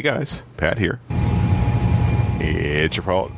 [0.00, 0.98] Hey guys, Pat here.
[2.40, 3.30] It's your fault.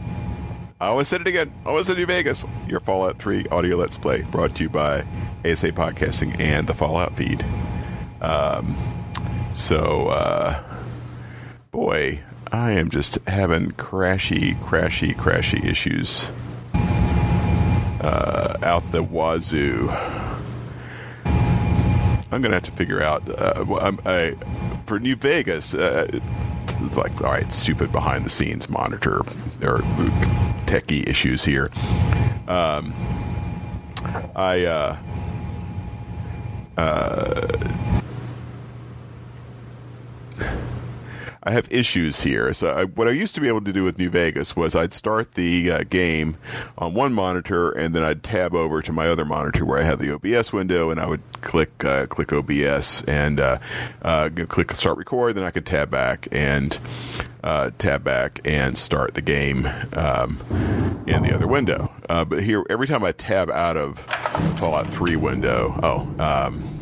[0.81, 1.53] I always said it again.
[1.67, 2.45] I always said New Vegas.
[2.69, 5.01] Your Fallout 3 audio let's play brought to you by
[5.45, 7.45] ASA Podcasting and the Fallout feed.
[8.21, 8.77] Um,
[9.55, 10.63] so, uh,
[11.73, 12.21] boy,
[12.53, 16.29] I am just having crashy, crashy, crashy issues
[18.01, 19.89] uh, out the wazoo.
[22.31, 23.29] I'm gonna have to figure out.
[23.29, 24.37] Uh, I'm- I,
[24.87, 26.21] for New Vegas, uh,
[26.87, 29.21] it's like all right, stupid behind the scenes monitor
[29.63, 29.79] or
[30.67, 31.71] techie issues here.
[32.49, 32.93] Um,
[34.35, 34.97] I uh,
[41.45, 42.53] I have issues here.
[42.53, 44.95] So I, what I used to be able to do with New Vegas was I'd
[44.95, 46.37] start the uh, game
[46.79, 49.99] on one monitor and then I'd tab over to my other monitor where I had
[49.99, 53.59] the OBS window and I would click uh, click OBS and uh,
[54.03, 55.35] uh, click start record.
[55.35, 56.79] Then I could tab back and
[57.43, 60.39] uh, tab back and start the game um,
[61.09, 61.93] in the other window.
[62.07, 63.99] But here, every time I tab out of
[64.59, 66.09] Fallout 3 window, oh.
[66.19, 66.82] Um,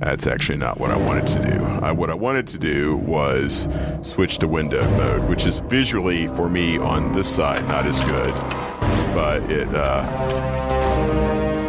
[0.00, 1.62] that's actually not what I wanted to do.
[1.62, 3.68] I, what I wanted to do was
[4.02, 8.32] switch to window mode, which is visually for me on this side not as good.
[9.14, 9.68] But it.
[9.68, 10.06] Uh,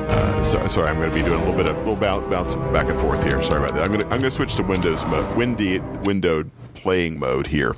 [0.09, 2.55] uh, so, sorry, I'm going to be doing a little bit of little bounce, bounce
[2.71, 3.41] back and forth here.
[3.41, 3.83] Sorry about that.
[3.83, 7.75] I'm going to I'm going to switch to Windows mode, windy windowed playing mode here,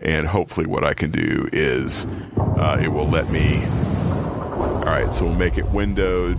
[0.00, 3.64] and hopefully what I can do is uh, it will let me.
[3.64, 6.38] All right, so we'll make it windowed,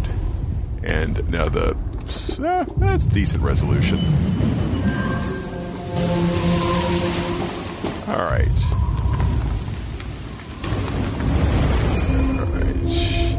[0.84, 1.76] and now the
[2.40, 4.00] eh, that's decent resolution.
[8.08, 8.48] All right.
[12.40, 13.36] All right.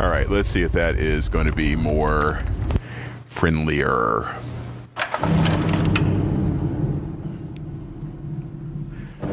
[0.00, 0.28] All right.
[0.28, 2.42] Let's see if that is going to be more
[3.26, 4.34] friendlier.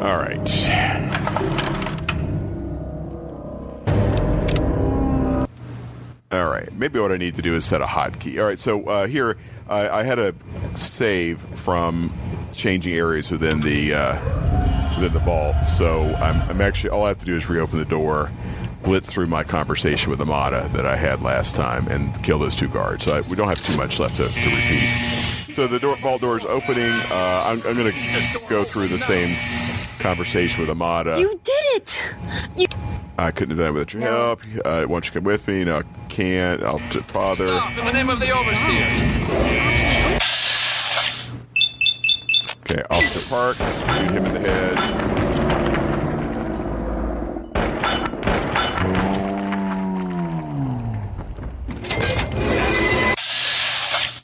[0.00, 1.79] All right.
[6.32, 6.72] All right.
[6.72, 8.40] Maybe what I need to do is set a hotkey.
[8.40, 8.58] All right.
[8.58, 9.36] So uh, here,
[9.68, 10.32] I, I had a
[10.76, 12.12] save from
[12.52, 14.14] changing areas within the uh,
[14.94, 15.56] within the vault.
[15.66, 18.30] So I'm, I'm actually all I have to do is reopen the door,
[18.84, 22.68] blitz through my conversation with Amata that I had last time, and kill those two
[22.68, 23.06] guards.
[23.06, 25.54] So I, we don't have too much left to, to repeat.
[25.56, 26.90] So the door, vault door is opening.
[27.10, 29.34] Uh, I'm, I'm going to go through the same
[30.00, 31.18] conversation with Amata.
[31.18, 32.14] You did it!
[32.56, 32.66] You
[33.20, 34.40] I couldn't have done it without your help.
[34.64, 35.62] Uh, why don't you come with me?
[35.64, 36.62] No, I can't.
[36.62, 37.48] I'll t- father.
[37.48, 38.86] Stop in the name of the overseer.
[42.60, 43.56] Okay, Officer Park.
[43.58, 44.78] Shoot him in the head.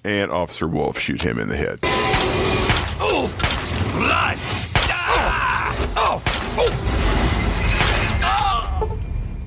[0.04, 0.98] And Officer Wolfe.
[0.98, 1.80] Shoot him in the head.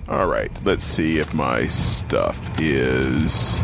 [0.09, 3.61] All right, let's see if my stuff is.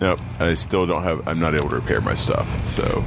[0.00, 1.26] Nope, I still don't have.
[1.26, 2.48] I'm not able to repair my stuff.
[2.76, 3.04] So,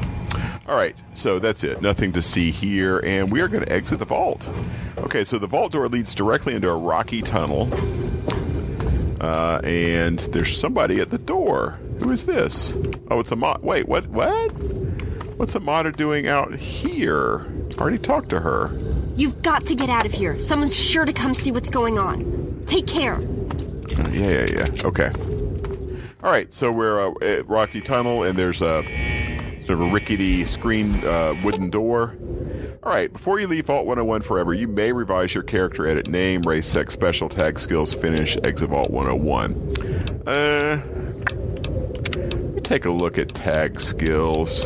[0.67, 1.81] all right, so that's it.
[1.81, 4.49] Nothing to see here, and we are going to exit the vault.
[4.97, 7.69] Okay, so the vault door leads directly into a rocky tunnel,
[9.21, 11.79] uh, and there's somebody at the door.
[11.99, 12.75] Who is this?
[13.09, 13.63] Oh, it's a mod.
[13.63, 14.07] Wait, what?
[14.07, 14.51] What?
[15.37, 17.47] What's Amata doing out here?
[17.77, 18.71] I Already talked to her.
[19.15, 20.39] You've got to get out of here.
[20.39, 22.63] Someone's sure to come see what's going on.
[22.65, 23.15] Take care.
[23.15, 24.65] Uh, yeah, yeah, yeah.
[24.83, 25.11] Okay.
[26.23, 26.51] All right.
[26.51, 28.83] So we're uh, at Rocky Tunnel, and there's a
[29.61, 32.15] sort of a rickety screen uh, wooden door.
[32.81, 33.13] All right.
[33.13, 36.93] Before you leave Vault 101 forever, you may revise your character edit name, race, sex,
[36.93, 40.27] special tag skills, finish, exit Vault 101.
[40.27, 40.81] Uh,
[42.61, 44.65] take a look at tag skills.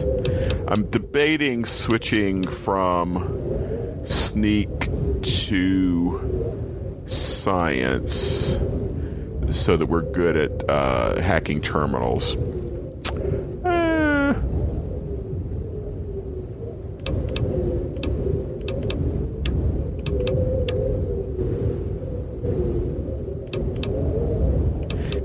[0.70, 3.46] I'm debating switching from
[4.08, 4.70] sneak
[5.22, 8.60] to science
[9.50, 12.36] so that we're good at uh, hacking terminals.
[13.66, 14.34] Eh.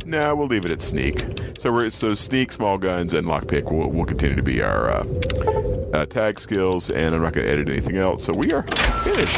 [0.06, 1.24] No, we'll leave it at sneak.
[1.58, 5.71] So we're so sneak, small guns, and lockpick will will continue to be our uh,
[5.92, 8.24] uh, tag skills, and I'm not going to edit anything else.
[8.24, 8.62] So we are
[9.02, 9.36] finished.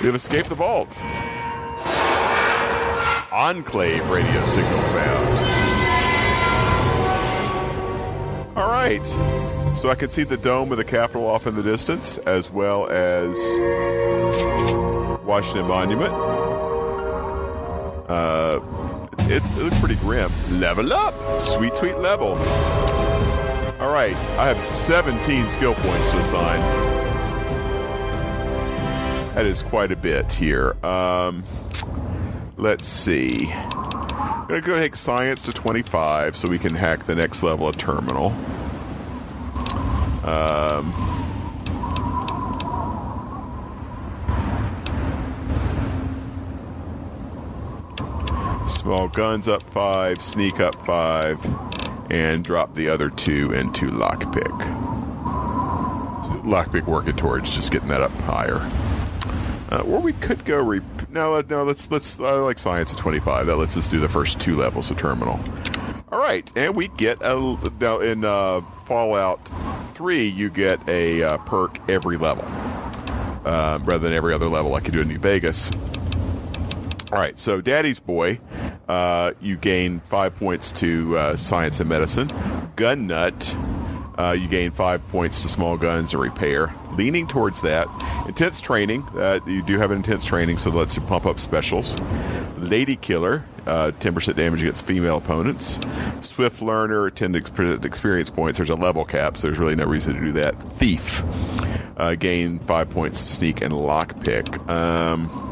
[0.00, 0.88] We have escaped the vault.
[3.32, 5.28] Enclave radio signal found.
[8.56, 9.06] All right.
[9.78, 12.88] So I can see the dome of the Capitol off in the distance, as well
[12.88, 13.36] as
[15.24, 16.12] Washington Monument.
[18.08, 18.60] Uh,
[19.20, 20.30] it, it looks pretty grim.
[20.60, 21.40] Level up.
[21.40, 22.36] Sweet, sweet level.
[23.82, 26.60] All right, I have 17 skill points to assign.
[29.34, 30.76] That is quite a bit here.
[30.86, 31.42] Um,
[32.56, 33.52] let's see.
[33.52, 37.66] I'm going to go take science to 25 so we can hack the next level
[37.66, 38.28] of terminal.
[40.24, 40.92] Um,
[48.68, 51.44] small guns up five, sneak up five,
[52.12, 54.52] and drop the other two into lockpick.
[56.44, 58.60] Lockpick working towards just getting that up higher.
[59.70, 60.62] Uh, or we could go.
[60.62, 61.64] Re- no, let- no.
[61.64, 62.20] Let's let's.
[62.20, 63.46] I like science at twenty five.
[63.46, 65.40] That lets us do the first two levels of terminal.
[66.10, 69.40] All right, and we get a now in uh, Fallout
[69.94, 70.26] three.
[70.26, 72.44] You get a uh, perk every level,
[73.46, 75.70] uh, rather than every other level like you do in New Vegas.
[77.12, 78.40] All right, so Daddy's Boy,
[78.92, 82.28] uh, you gain five points to uh, science and medicine.
[82.76, 83.56] Gun Nut,
[84.18, 86.74] uh, you gain five points to small guns and repair.
[86.98, 87.88] Leaning towards that.
[88.28, 91.98] Intense training, uh, you do have an intense training, so lets pump up specials.
[92.58, 95.78] Lady Killer, uh, 10% damage against female opponents.
[96.20, 97.50] Swift Learner, 10 ex-
[97.84, 98.58] experience points.
[98.58, 100.62] There's a level cap, so there's really no reason to do that.
[100.74, 101.22] Thief,
[101.96, 104.68] uh, gain five points to sneak and lockpick.
[104.68, 105.51] Um,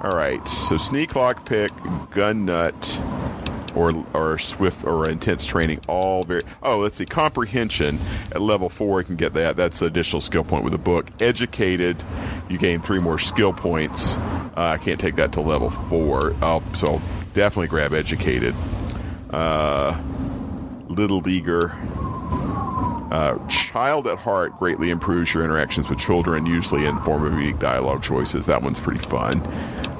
[0.00, 1.70] all right, so sneak, lock pick,
[2.10, 3.00] gun nut,
[3.74, 5.80] or or swift or intense training.
[5.88, 6.42] All very.
[6.62, 7.06] Oh, let's see.
[7.06, 7.98] Comprehension
[8.32, 9.56] at level four, you can get that.
[9.56, 11.06] That's an additional skill point with the book.
[11.20, 12.02] Educated,
[12.48, 14.16] you gain three more skill points.
[14.16, 16.34] Uh, I can't take that to level four.
[16.42, 17.02] I'll, so I'll
[17.34, 18.54] definitely grab educated.
[19.30, 20.00] Uh,
[20.88, 21.76] little eager.
[23.10, 27.58] Uh, child at heart greatly improves your interactions with children, usually in form of unique
[27.58, 28.46] dialogue choices.
[28.46, 29.42] That one's pretty fun.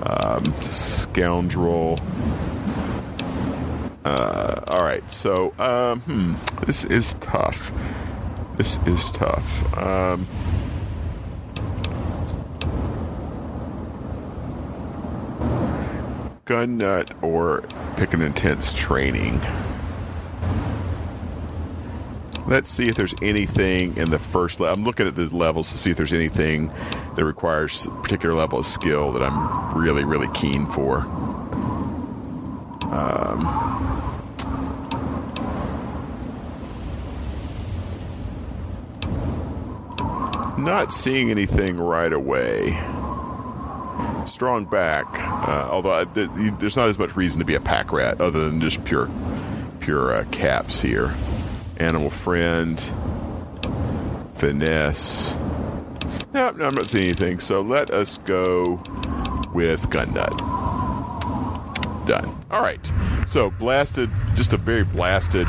[0.03, 1.99] Um, scoundrel.
[4.05, 6.35] Uh, all right, so um, hmm,
[6.65, 7.73] this is tough.
[8.57, 9.77] This is tough.
[9.77, 10.27] Um,
[16.45, 17.63] gun nut or
[17.97, 19.41] pick an intense training.
[22.51, 24.77] Let's see if there's anything in the first level.
[24.77, 26.73] I'm looking at the levels to see if there's anything
[27.15, 31.03] that requires a particular level of skill that I'm really, really keen for.
[32.91, 33.45] Um,
[40.59, 42.71] not seeing anything right away.
[44.27, 45.07] Strong back,
[45.49, 48.51] uh, although I, th- there's not as much reason to be a pack rat other
[48.51, 49.09] than just pure,
[49.79, 51.15] pure uh, caps here.
[51.81, 52.79] Animal friend,
[54.35, 55.35] finesse.
[56.35, 57.41] No, no, I'm not seeing anything.
[57.41, 58.83] So let us go
[59.55, 60.37] with gun nut.
[62.07, 62.37] Done.
[62.51, 62.93] All right.
[63.27, 65.49] So blasted, just a very blasted,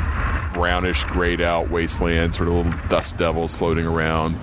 [0.54, 4.36] brownish, grayed out wasteland, sort of little dust devils floating around.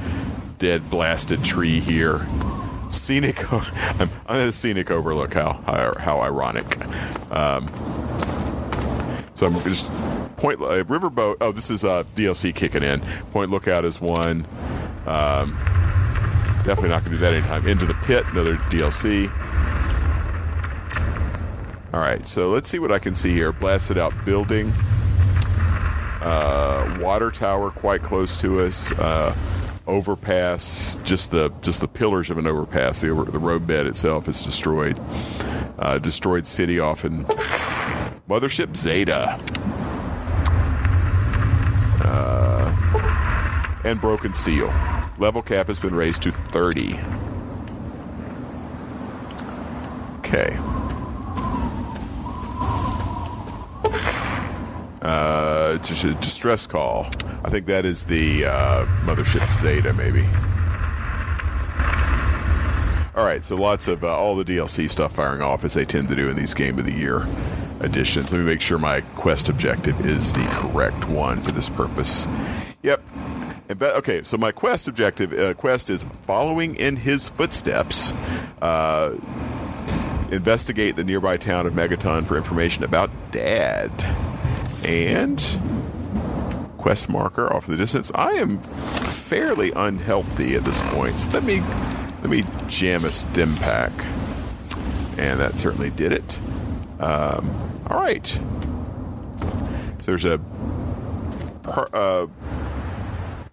[0.59, 2.25] Dead, blasted tree here.
[2.91, 3.51] Scenic.
[3.53, 5.33] I'm, I'm at a scenic overlook.
[5.33, 6.77] How how, how ironic.
[7.31, 7.67] Um,
[9.39, 9.87] so I'm just
[10.35, 11.37] point uh, riverboat.
[11.39, 12.99] Oh, this is uh, DLC kicking in.
[13.31, 14.45] Point lookout is one.
[15.05, 15.53] Um,
[16.65, 17.65] definitely not going to do that anytime.
[17.65, 19.31] Into the pit, another DLC.
[21.93, 23.53] All right, so let's see what I can see here.
[23.53, 24.73] Blasted out building,
[26.21, 28.91] uh, water tower quite close to us.
[28.91, 29.33] Uh,
[29.87, 32.99] overpass, just the just the pillars of an overpass.
[32.99, 34.99] The over, the roadbed itself is destroyed.
[35.79, 37.25] Uh, destroyed city off in
[38.29, 39.39] Mothership Zeta.
[41.99, 44.71] Uh, and broken steel.
[45.17, 46.99] Level cap has been raised to 30.
[50.19, 50.55] Okay.
[55.01, 57.07] Uh, just a distress call.
[57.43, 60.21] I think that is the uh, mothership Zeta, maybe.
[63.15, 66.09] All right, so lots of uh, all the DLC stuff firing off as they tend
[66.09, 67.25] to do in these Game of the Year
[67.81, 68.31] editions.
[68.31, 72.27] Let me make sure my quest objective is the correct one for this purpose.
[72.83, 73.01] Yep.
[73.81, 78.13] Okay, so my quest objective uh, quest is following in his footsteps.
[78.61, 79.15] Uh,
[80.31, 83.91] investigate the nearby town of Megaton for information about Dad.
[84.83, 85.37] And
[86.79, 88.11] quest marker off the distance.
[88.15, 91.19] I am fairly unhealthy at this point.
[91.19, 91.61] So let me
[92.21, 93.91] let me jam a stim pack,
[95.17, 96.39] and that certainly did it.
[96.99, 97.49] Um,
[97.89, 98.27] all right.
[98.27, 100.41] So there's a
[101.65, 102.27] uh,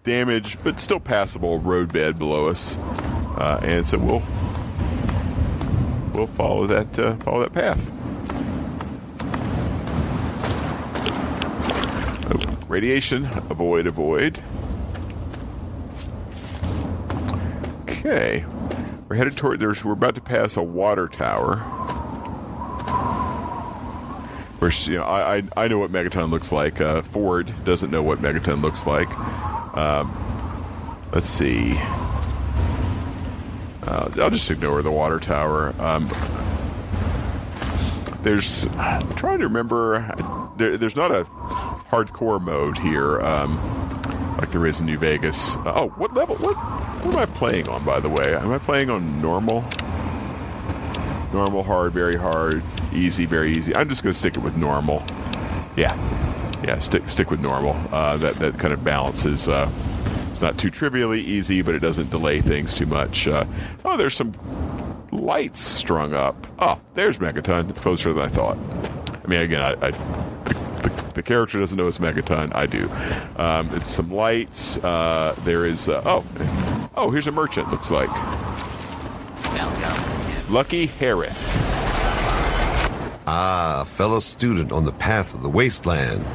[0.03, 2.77] damaged but still passable roadbed below us,
[3.37, 4.23] uh, and so we'll
[6.13, 7.91] we'll follow that uh, follow that path.
[12.29, 14.39] Oh, Radiation, avoid, avoid.
[17.81, 18.45] Okay.
[19.07, 21.63] We're headed toward there's we're about to pass a water tower.
[24.67, 26.81] You know, I, I I know what Megaton looks like.
[26.81, 29.09] Uh, Ford doesn't know what Megaton looks like.
[29.77, 30.11] Um,
[31.13, 31.73] let's see.
[33.83, 35.73] Uh, I'll just ignore the water tower.
[35.79, 36.09] Um,
[38.23, 39.99] there's I'm trying to remember.
[40.57, 43.55] There, there's not a hardcore mode here um,
[44.37, 45.55] like there is in New Vegas.
[45.57, 46.35] Uh, oh, what level?
[46.35, 47.85] What, what am I playing on?
[47.85, 49.63] By the way, am I playing on normal?
[51.37, 53.75] Normal, hard, very hard, easy, very easy.
[53.75, 55.03] I'm just going to stick it with normal.
[55.75, 55.93] Yeah,
[56.63, 57.75] yeah, stick stick with normal.
[57.91, 59.47] Uh, that that kind of balances.
[59.47, 59.71] Uh,
[60.31, 63.27] it's not too trivially easy, but it doesn't delay things too much.
[63.27, 63.45] Uh,
[63.85, 64.33] oh, there's some
[65.11, 66.47] lights strung up.
[66.57, 67.69] Oh, there's Megaton.
[67.69, 68.57] It's closer than I thought.
[69.23, 72.51] I mean, again, I, I the, the, character doesn't know it's Megaton.
[72.55, 72.89] I do.
[73.39, 74.79] Um, it's some lights.
[74.79, 75.87] Uh, there is.
[75.87, 76.25] Uh, oh,
[76.95, 77.69] oh, here's a merchant.
[77.69, 78.09] Looks like.
[80.49, 81.43] Lucky Harith.
[83.27, 86.25] Ah, fellow student on the path of the wasteland.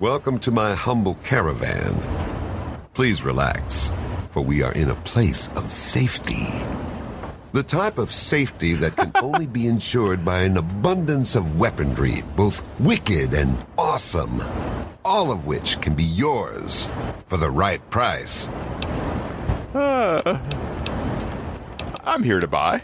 [0.00, 1.94] Welcome to my humble caravan.
[2.92, 3.92] Please relax,
[4.30, 6.48] for we are in a place of safety.
[7.52, 12.64] The type of safety that can only be ensured by an abundance of weaponry, both
[12.80, 14.42] wicked and awesome.
[15.04, 16.88] All of which can be yours
[17.26, 18.48] for the right price.
[22.04, 22.82] I'm here to buy.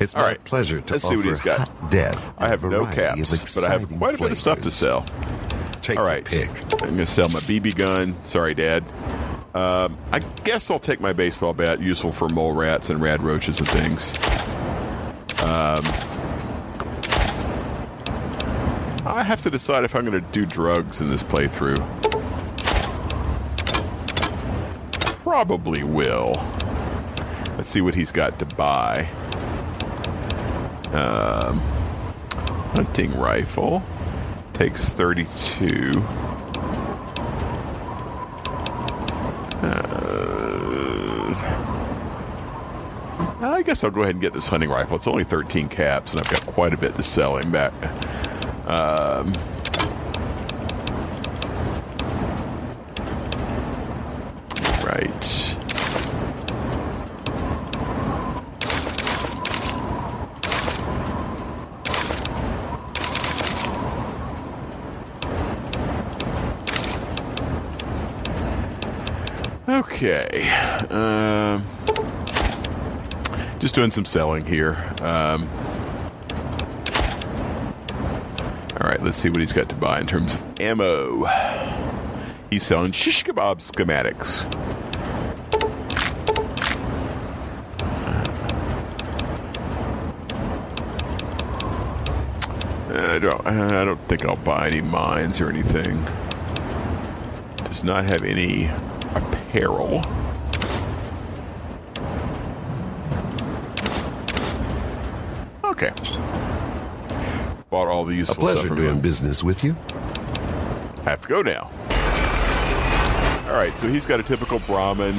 [0.00, 1.68] It's All my right, pleasure to let's offer see what he's got.
[1.68, 2.32] hot death.
[2.38, 5.04] I have no caps, but I have quite a bit of stuff to sell.
[5.82, 6.50] Take All right, pick.
[6.82, 8.16] I'm going to sell my BB gun.
[8.24, 8.84] Sorry, Dad.
[9.54, 13.58] Um, I guess I'll take my baseball bat, useful for mole rats and rad roaches
[13.58, 14.12] and things.
[15.42, 15.80] Um,
[19.06, 21.78] I have to decide if I'm going to do drugs in this playthrough.
[25.22, 26.34] Probably will.
[27.56, 29.08] Let's see what he's got to buy.
[30.92, 31.58] Um,
[32.74, 33.82] hunting rifle
[34.54, 35.92] takes 32.
[43.40, 44.96] Uh, I guess I'll go ahead and get this hunting rifle.
[44.96, 47.72] It's only 13 caps, and I've got quite a bit to sell him back.
[48.66, 49.32] Um,
[54.84, 55.54] right.
[70.00, 70.48] Okay.
[70.90, 71.66] Um,
[73.58, 74.76] just doing some selling here.
[75.02, 75.48] Um,
[78.80, 81.24] all right, let's see what he's got to buy in terms of ammo.
[82.48, 84.46] He's selling shish kebab schematics.
[92.94, 93.46] I don't.
[93.48, 96.04] I don't think I'll buy any mines or anything.
[97.64, 98.70] Does not have any
[99.48, 100.02] apparel.
[105.64, 105.92] Okay.
[107.70, 109.00] Bought all the useful A pleasure stuff doing him.
[109.00, 109.74] business with you.
[111.04, 111.70] Have to go now.
[113.48, 115.16] All right, so he's got a typical Brahmin,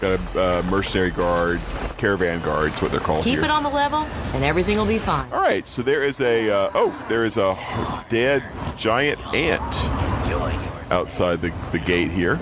[0.00, 1.60] got a uh, mercenary guard,
[1.96, 3.44] caravan guard, is what they're called Keep here.
[3.44, 4.00] it on the level,
[4.34, 5.32] and everything will be fine.
[5.32, 7.56] All right, so there is a uh, oh, there is a
[8.08, 8.42] dead
[8.76, 9.62] giant ant
[10.90, 12.38] outside the, the gate here.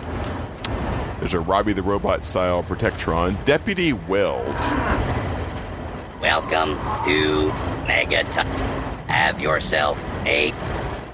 [1.23, 3.45] There's a Robby the Robot style Protectron.
[3.45, 4.45] Deputy Weld.
[6.21, 6.75] Welcome
[7.05, 7.49] to
[7.87, 8.45] Megaton.
[9.07, 10.49] Have yourself a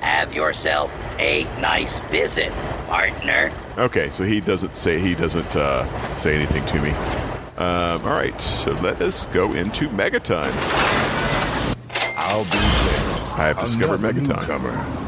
[0.01, 2.51] have yourself a nice visit,
[2.87, 3.53] partner.
[3.77, 5.85] Okay, so he doesn't say he doesn't uh,
[6.17, 6.89] say anything to me.
[7.59, 10.51] Um, all right, so let us go into Megaton.
[12.17, 13.37] I'll be there.
[13.37, 14.41] I have discovered Another Megaton.
[14.41, 15.08] newcomer.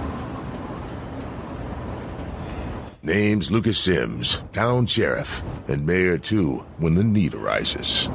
[3.03, 8.11] Name's Lucas Sims, town sheriff, and mayor too, when the need arises.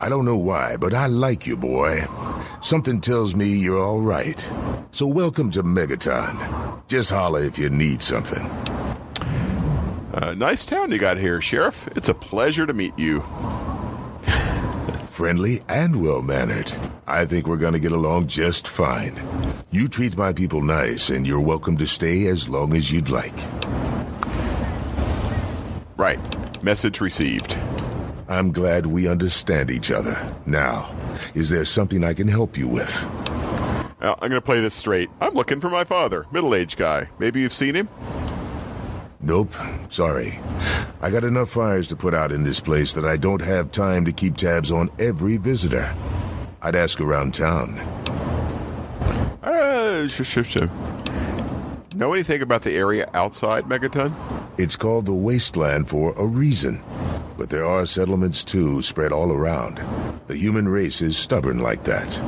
[0.00, 2.00] I don't know why, but I like you, boy.
[2.62, 4.40] Something tells me you're all right.
[4.90, 6.80] So welcome to Megaton.
[6.88, 8.46] Just holler if you need something.
[10.14, 11.86] Uh, nice town you got here, Sheriff.
[11.88, 13.20] It's a pleasure to meet you.
[15.08, 16.72] Friendly and well mannered.
[17.06, 19.14] I think we're gonna get along just fine.
[19.70, 23.36] You treat my people nice, and you're welcome to stay as long as you'd like.
[25.96, 26.18] Right.
[26.62, 27.58] Message received.
[28.28, 30.16] I'm glad we understand each other.
[30.46, 30.94] Now,
[31.34, 33.04] is there something I can help you with?
[34.00, 35.10] Now, I'm going to play this straight.
[35.20, 37.08] I'm looking for my father, middle aged guy.
[37.18, 37.88] Maybe you've seen him?
[39.20, 39.52] Nope.
[39.88, 40.38] Sorry.
[41.00, 44.04] I got enough fires to put out in this place that I don't have time
[44.06, 45.94] to keep tabs on every visitor.
[46.62, 47.78] I'd ask around town.
[49.42, 50.56] Uh, sh- sh- sh-
[51.94, 54.14] Know anything about the area outside Megaton?
[54.56, 56.82] It's called the Wasteland for a reason.
[57.36, 59.80] But there are settlements too, spread all around.
[60.26, 62.20] The human race is stubborn like that.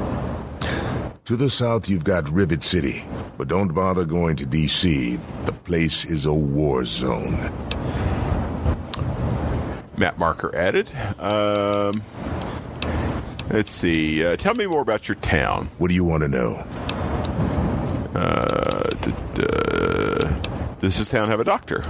[1.24, 3.04] To the south, you've got Rivet City.
[3.38, 5.18] But don't bother going to D.C.
[5.46, 7.32] The place is a war zone.
[9.96, 10.90] Map marker added.
[11.18, 12.02] Um,
[13.48, 14.24] let's see.
[14.24, 15.70] Uh, tell me more about your town.
[15.78, 16.66] What do you want to know?
[18.14, 18.53] Uh,
[20.80, 21.84] does this town have a doctor?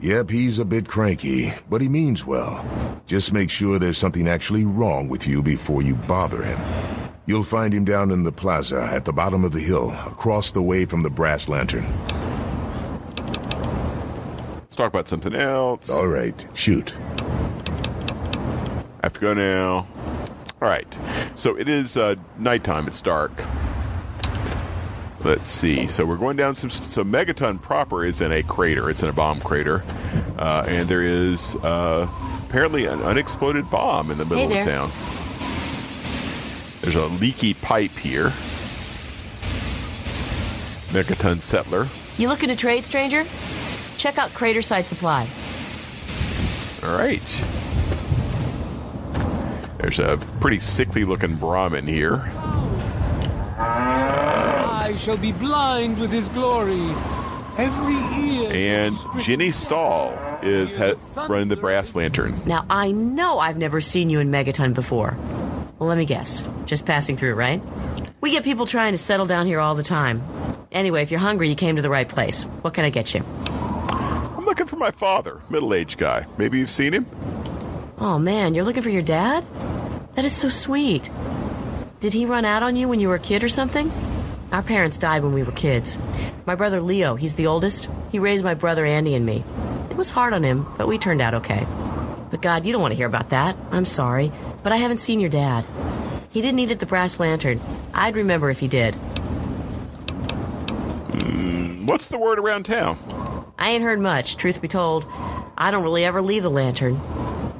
[0.00, 2.64] Yep, he's a bit cranky, but he means well.
[3.06, 6.58] Just make sure there's something actually wrong with you before you bother him.
[7.26, 10.62] You'll find him down in the plaza at the bottom of the hill, across the
[10.62, 11.84] way from the brass lantern.
[14.54, 15.90] Let's talk about something else.
[15.90, 16.96] All right, shoot.
[19.00, 19.86] I have to go now.
[20.62, 20.98] All right.
[21.34, 22.86] So it is uh, nighttime.
[22.86, 23.32] It's dark.
[25.26, 25.88] Let's see.
[25.88, 26.70] So we're going down some.
[26.70, 28.88] So Megaton proper is in a crater.
[28.88, 29.82] It's in a bomb crater,
[30.38, 32.06] uh, and there is uh,
[32.48, 34.88] apparently an unexploded bomb in the middle Hey of the town.
[36.82, 38.26] There's a leaky pipe here.
[40.94, 41.88] Megaton settler.
[42.22, 43.24] You looking to trade, stranger?
[43.98, 45.26] Check out Craterside Supply.
[46.88, 47.18] All right.
[49.78, 52.30] There's a pretty sickly looking Brahmin here.
[54.86, 56.80] I shall be blind with his glory.
[57.58, 58.50] Every ear.
[58.52, 62.40] And Jenny Stahl is ha- running the brass lantern.
[62.46, 65.16] Now, I know I've never seen you in Megaton before.
[65.80, 66.46] Well, let me guess.
[66.66, 67.60] Just passing through, right?
[68.20, 70.22] We get people trying to settle down here all the time.
[70.70, 72.44] Anyway, if you're hungry, you came to the right place.
[72.44, 73.24] What can I get you?
[73.48, 76.26] I'm looking for my father, middle aged guy.
[76.38, 77.06] Maybe you've seen him?
[77.98, 79.44] Oh man, you're looking for your dad?
[80.14, 81.10] That is so sweet.
[81.98, 83.90] Did he run out on you when you were a kid or something?
[84.56, 85.98] Our parents died when we were kids.
[86.46, 89.44] My brother Leo, he's the oldest, he raised my brother Andy and me.
[89.90, 91.66] It was hard on him, but we turned out okay.
[92.30, 93.54] But God, you don't want to hear about that.
[93.70, 95.66] I'm sorry, but I haven't seen your dad.
[96.30, 97.60] He didn't eat at the brass lantern.
[97.92, 98.94] I'd remember if he did.
[101.12, 102.96] Hmm, what's the word around town?
[103.58, 105.04] I ain't heard much, truth be told.
[105.58, 106.98] I don't really ever leave the lantern.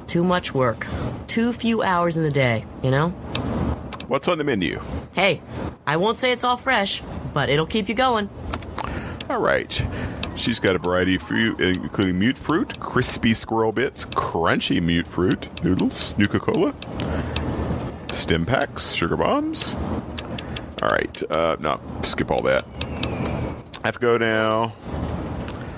[0.07, 0.87] Too much work.
[1.27, 3.13] Too few hours in the day, you know?
[4.07, 4.79] What's on the menu?
[5.15, 5.41] Hey,
[5.85, 7.01] I won't say it's all fresh,
[7.33, 8.29] but it'll keep you going.
[9.29, 9.83] All right.
[10.35, 15.63] She's got a variety of fruit, including mute fruit, crispy squirrel bits, crunchy mute fruit,
[15.63, 16.73] noodles, Nuka Cola,
[18.11, 19.73] stim packs, sugar bombs.
[20.83, 21.23] All right.
[21.31, 22.63] Uh, no, skip all that.
[23.83, 24.73] I have to go now.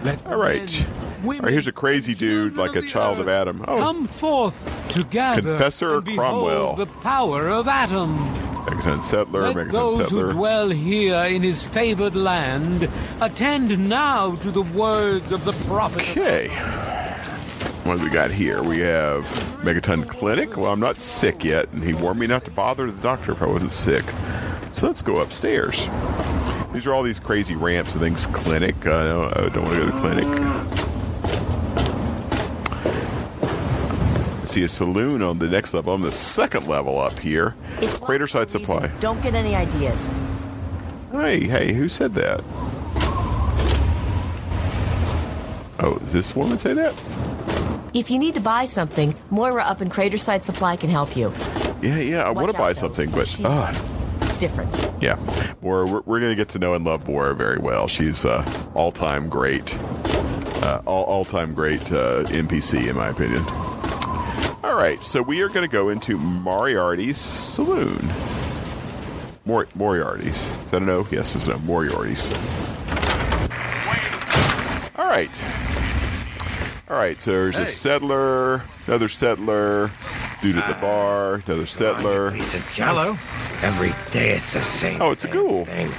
[0.03, 0.85] Let All right.
[0.87, 3.63] men, women, right, here's a crazy dude, like a child of Atom.
[3.67, 3.77] Oh.
[3.77, 5.41] Come forth together.
[5.41, 6.75] Confessor Cromwell.
[6.75, 8.17] The power of Atom.
[8.65, 14.51] Megaton Settler, Let Megaton those who dwell here in his favored land attend now to
[14.51, 16.01] the words of the prophet.
[16.11, 16.49] Okay.
[17.83, 18.61] What do we got here?
[18.61, 19.23] We have
[19.63, 20.57] Megaton Clinic.
[20.57, 23.41] Well, I'm not sick yet, and he warned me not to bother the doctor if
[23.41, 24.05] I wasn't sick.
[24.73, 25.87] So let's go upstairs.
[26.71, 28.27] These are all these crazy ramps and things.
[28.27, 28.75] Clinic.
[28.85, 30.27] Uh, I don't want to go to the clinic.
[34.49, 35.93] See a saloon on the next level.
[35.93, 37.53] I'm the second level up here.
[37.81, 38.87] It's Crater locked for a site supply.
[38.99, 40.09] Don't get any ideas.
[41.11, 42.41] Hey, hey, who said that?
[45.79, 46.95] Oh, does this woman say that?
[47.93, 51.31] If you need to buy something, Moira up in Craterside Supply can help you.
[51.83, 52.79] Yeah, yeah, I Watch want to out, buy though.
[52.79, 53.71] something, but She's uh,
[54.39, 54.73] different.
[54.99, 55.17] yeah,
[55.61, 57.87] Moira, we're, we're going to get to know and love Moira very well.
[57.87, 59.75] She's uh, all time great,
[60.63, 63.45] uh, all all time great uh, NPC in my opinion.
[64.61, 68.11] All right, so we are going to go into Moriarty's saloon.
[69.45, 70.47] Mor- Moriarty's.
[70.47, 71.07] Is that a no?
[71.11, 71.59] Yes, it's a no.
[71.59, 72.29] Moriarty's.
[74.97, 75.45] All right.
[76.89, 79.91] All right, so there's a settler, another settler,
[80.41, 80.81] dude at the ah.
[80.81, 82.31] bar, another settler.
[82.31, 83.17] Piece of jello.
[83.61, 85.01] Every day it's the same.
[85.01, 85.63] Oh, it's a ghoul.
[85.63, 85.89] thing.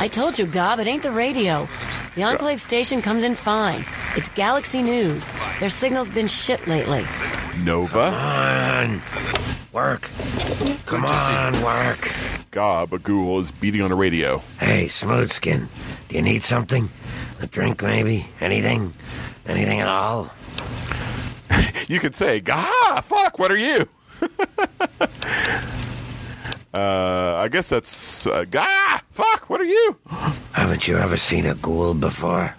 [0.00, 1.68] I told you, Gob, it ain't the radio.
[2.14, 3.84] The Enclave station comes in fine.
[4.16, 5.26] It's Galaxy News.
[5.58, 7.04] Their signal's been shit lately.
[7.64, 9.02] Nova, Come on.
[9.72, 10.08] Work.
[10.86, 12.14] Come on, work.
[12.52, 14.38] Gob, a ghoul, is beating on a radio.
[14.60, 15.66] Hey, Smoothskin.
[16.08, 16.88] Do you need something?
[17.40, 18.26] A drink, maybe?
[18.40, 18.94] Anything?
[19.46, 20.30] Anything at all?
[21.88, 23.88] You could say, "Gah, fuck, what are you?"
[25.00, 25.06] uh,
[26.74, 29.50] I guess that's uh, "Gah, fuck?
[29.50, 29.96] What are you?
[30.52, 32.54] Haven't you ever seen a ghoul before?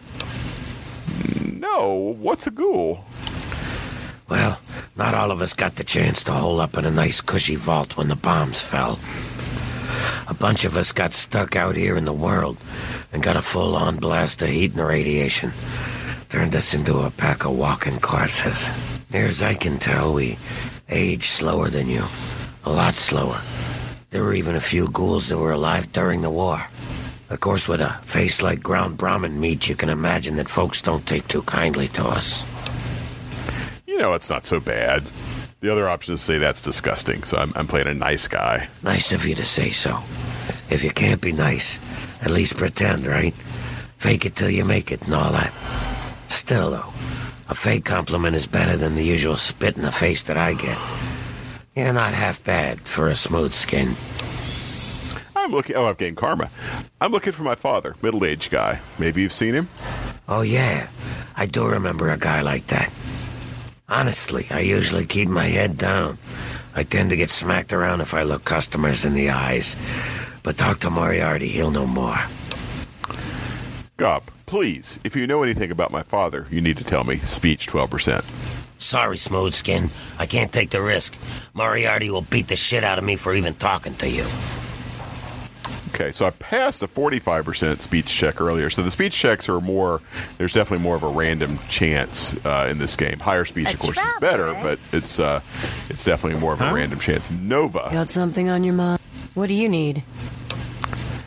[1.41, 2.17] No.
[2.19, 3.05] What's a ghoul?
[4.27, 4.59] Well,
[4.97, 7.95] not all of us got the chance to hole up in a nice cushy vault
[7.95, 8.99] when the bombs fell.
[10.27, 12.57] A bunch of us got stuck out here in the world
[13.13, 15.53] and got a full on blast of heat and radiation.
[16.27, 18.69] Turned us into a pack of walking corpses.
[19.13, 20.37] Near as I can tell, we
[20.89, 22.03] age slower than you.
[22.65, 23.41] A lot slower.
[24.11, 26.65] There were even a few ghouls that were alive during the war.
[27.29, 31.05] Of course, with a face like ground Brahmin meat, you can imagine that folks don't
[31.05, 32.43] take too kindly to us.
[33.85, 35.05] You know, it's not so bad.
[35.61, 38.67] The other option is to say that's disgusting, so I'm, I'm playing a nice guy.
[38.81, 39.99] Nice of you to say so.
[40.71, 41.79] If you can't be nice,
[42.23, 43.35] at least pretend, right?
[43.97, 45.53] Fake it till you make it and all that.
[46.29, 46.93] Still, though,
[47.47, 50.77] a fake compliment is better than the usual spit in the face that I get.
[51.79, 53.95] You're not half bad for a smooth skin.
[55.33, 55.77] I'm looking.
[55.77, 56.51] Oh, I've gained karma.
[56.99, 58.81] I'm looking for my father, middle aged guy.
[58.97, 59.69] Maybe you've seen him?
[60.27, 60.89] Oh, yeah.
[61.37, 62.91] I do remember a guy like that.
[63.87, 66.17] Honestly, I usually keep my head down.
[66.75, 69.77] I tend to get smacked around if I look customers in the eyes.
[70.43, 72.19] But talk to Moriarty, he'll know more.
[73.95, 77.19] Gob, please, if you know anything about my father, you need to tell me.
[77.19, 78.58] Speech 12%.
[78.79, 79.91] Sorry, Smooth Skin.
[80.17, 81.15] I can't take the risk.
[81.53, 84.25] Moriarty will beat the shit out of me for even talking to you.
[85.89, 88.69] Okay, so I passed a 45% speech check earlier.
[88.69, 90.01] So the speech checks are more,
[90.37, 93.19] there's definitely more of a random chance uh, in this game.
[93.19, 94.63] Higher speech, A of course, is better, eh?
[94.63, 95.41] but it's uh,
[95.89, 97.29] it's definitely more of a random chance.
[97.29, 97.89] Nova.
[97.91, 99.01] Got something on your mind?
[99.33, 100.03] What do you need?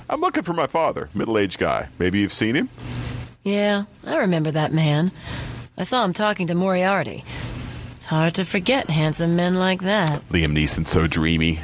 [0.09, 1.89] I'm looking for my father, middle aged guy.
[1.99, 2.71] Maybe you've seen him?
[3.45, 5.13] Yeah, I remember that man.
[5.83, 7.25] I saw him talking to Moriarty.
[7.97, 10.23] It's hard to forget handsome men like that.
[10.29, 11.59] Liam Neeson, so dreamy.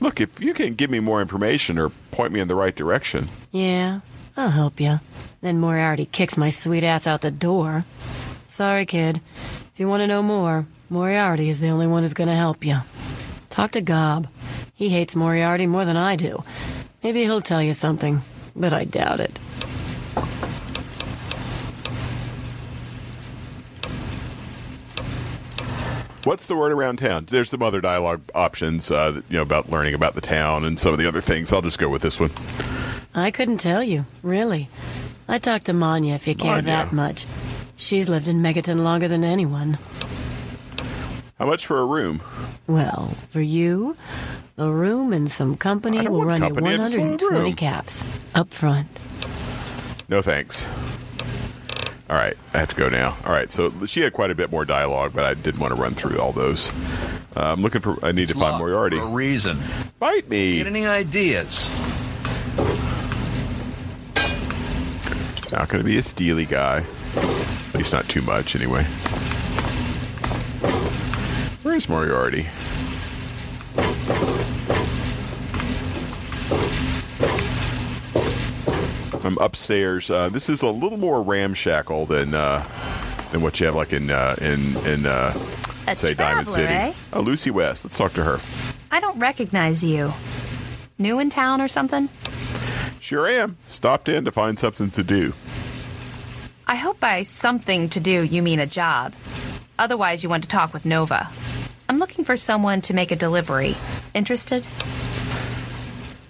[0.00, 3.28] Look, if you can give me more information or point me in the right direction.
[3.52, 4.00] Yeah,
[4.38, 5.00] I'll help you.
[5.42, 7.84] Then Moriarty kicks my sweet ass out the door.
[8.46, 9.20] Sorry, kid.
[9.74, 12.64] If you want to know more, Moriarty is the only one who's going to help
[12.64, 12.78] you.
[13.50, 14.28] Talk to Gob.
[14.72, 16.42] He hates Moriarty more than I do.
[17.02, 18.22] Maybe he'll tell you something,
[18.56, 19.38] but I doubt it.
[26.26, 27.26] What's the word around town?
[27.30, 30.80] There's some other dialogue options, uh, that, you know, about learning about the town and
[30.80, 31.52] some of the other things.
[31.52, 32.32] I'll just go with this one.
[33.14, 34.68] I couldn't tell you, really.
[35.28, 36.64] I talked to Manya if you care Manya.
[36.64, 37.26] that much.
[37.76, 39.78] She's lived in Megaton longer than anyone.
[41.38, 42.20] How much for a room?
[42.66, 43.96] Well, for you,
[44.58, 48.88] a room and some company will run company, you just 120 caps up front.
[50.08, 50.66] No thanks.
[52.08, 53.16] All right, I have to go now.
[53.24, 55.80] All right, so she had quite a bit more dialogue, but I didn't want to
[55.80, 56.70] run through all those.
[57.34, 58.02] Uh, I'm looking for.
[58.04, 58.96] I need to find Moriarty.
[58.96, 59.58] For a reason.
[59.98, 60.58] Bite me.
[60.58, 61.68] Get any ideas?
[65.52, 66.84] Not going to be a steely guy.
[67.16, 68.84] At least not too much, anyway.
[71.62, 72.46] Where's Moriarty?
[79.26, 80.10] I'm upstairs.
[80.10, 82.64] Uh, this is a little more ramshackle than uh,
[83.32, 85.36] than what you have like in uh, in in uh,
[85.88, 86.72] A say Diamond City.
[86.72, 86.92] eh?
[87.12, 87.84] Oh, Lucy West.
[87.84, 88.40] Let's talk to her.
[88.90, 90.14] I don't recognize you.
[90.98, 92.08] New in town or something?
[93.00, 93.56] Sure am.
[93.68, 95.34] Stopped in to find something to do.
[96.66, 99.12] I hope by something to do you mean a job.
[99.78, 101.28] Otherwise, you want to talk with Nova.
[101.88, 103.76] I'm looking for someone to make a delivery.
[104.14, 104.66] Interested?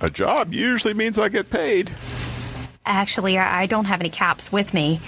[0.00, 1.90] A job usually means I get paid.
[2.86, 5.00] Actually, I don't have any caps with me.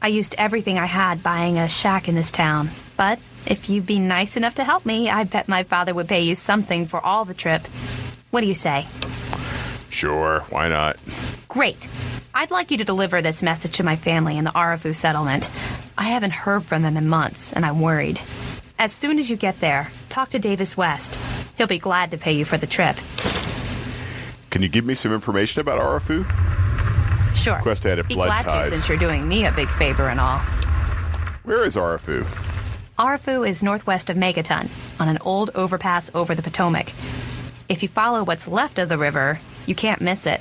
[0.00, 2.70] I used everything I had buying a shack in this town.
[2.96, 6.22] But if you'd be nice enough to help me, I bet my father would pay
[6.22, 7.66] you something for all the trip.
[8.30, 8.86] What do you say?
[9.90, 10.96] Sure, why not?
[11.48, 11.88] Great.
[12.32, 15.50] I'd like you to deliver this message to my family in the Arefu settlement.
[15.98, 18.20] I haven't heard from them in months, and I'm worried.
[18.78, 21.18] As soon as you get there, talk to Davis West.
[21.58, 22.96] He'll be glad to pay you for the trip.
[24.48, 26.24] Can you give me some information about Arefu?
[27.40, 27.58] Sure.
[27.62, 28.68] Quest added be blood glad ties.
[28.68, 30.38] to since you're doing me a big favor and all.
[31.44, 32.24] Where is Arefu?
[32.98, 34.68] Arefu is northwest of Megaton,
[35.00, 36.92] on an old overpass over the Potomac.
[37.68, 40.40] If you follow what's left of the river, you can't miss it.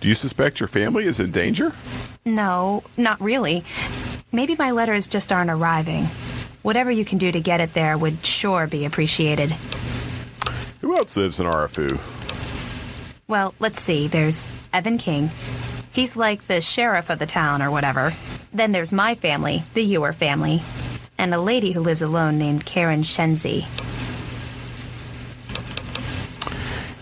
[0.00, 1.72] Do you suspect your family is in danger?
[2.24, 3.64] No, not really.
[4.30, 6.04] Maybe my letters just aren't arriving.
[6.62, 9.50] Whatever you can do to get it there would sure be appreciated.
[10.82, 12.21] Who else lives in Arefu?
[13.32, 14.08] Well, let's see.
[14.08, 15.30] There's Evan King.
[15.90, 18.12] He's like the sheriff of the town or whatever.
[18.52, 20.60] Then there's my family, the Ewer family,
[21.16, 23.64] and a lady who lives alone named Karen Shenzi.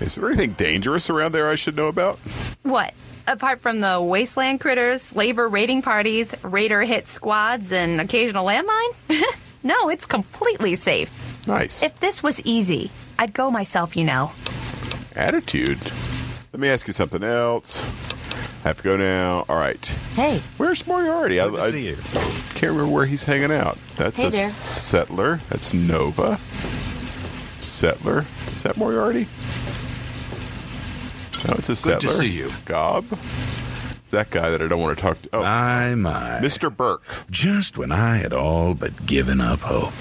[0.01, 2.21] Is there anything dangerous around there I should know about?
[2.62, 2.95] What?
[3.27, 8.95] Apart from the wasteland critters, slaver raiding parties, raider hit squads, and occasional landmine?
[9.64, 11.11] no, it's completely safe.
[11.49, 11.83] Nice.
[11.83, 14.31] If this was easy, I'd go myself, you know.
[15.16, 15.81] Attitude.
[16.52, 17.82] Let me ask you something else.
[18.64, 19.44] Have to go now.
[19.48, 19.84] All right.
[20.14, 21.36] Hey, Where's Moriarty?
[21.36, 21.96] Good to I, see you.
[22.54, 23.78] can't remember where he's hanging out.
[23.96, 24.48] That's Hey a there.
[24.50, 25.40] settler.
[25.48, 26.38] That's Nova.
[27.60, 28.26] Settler.
[28.54, 29.26] Is that Moriarty?
[31.48, 32.00] No, it's a settler.
[32.00, 32.50] Good to see you.
[32.66, 33.06] Gob.
[34.02, 35.28] It's that guy that I don't want to talk to.
[35.34, 36.40] Oh, My, my.
[36.42, 36.74] Mr.
[36.74, 37.02] Burke.
[37.30, 39.94] Just when I had all but given up hope.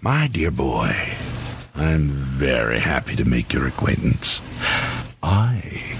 [0.00, 0.90] My dear boy,
[1.76, 4.42] I'm very happy to make your acquaintance.
[5.36, 5.96] I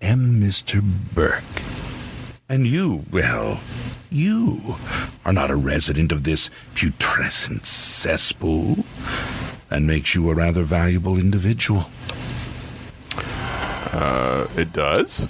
[0.00, 0.80] am Mr.
[1.12, 1.42] Burke.
[2.48, 3.58] And you, well,
[4.08, 4.76] you
[5.24, 8.84] are not a resident of this putrescent cesspool.
[9.68, 11.90] That makes you a rather valuable individual.
[13.16, 15.28] Uh, it does?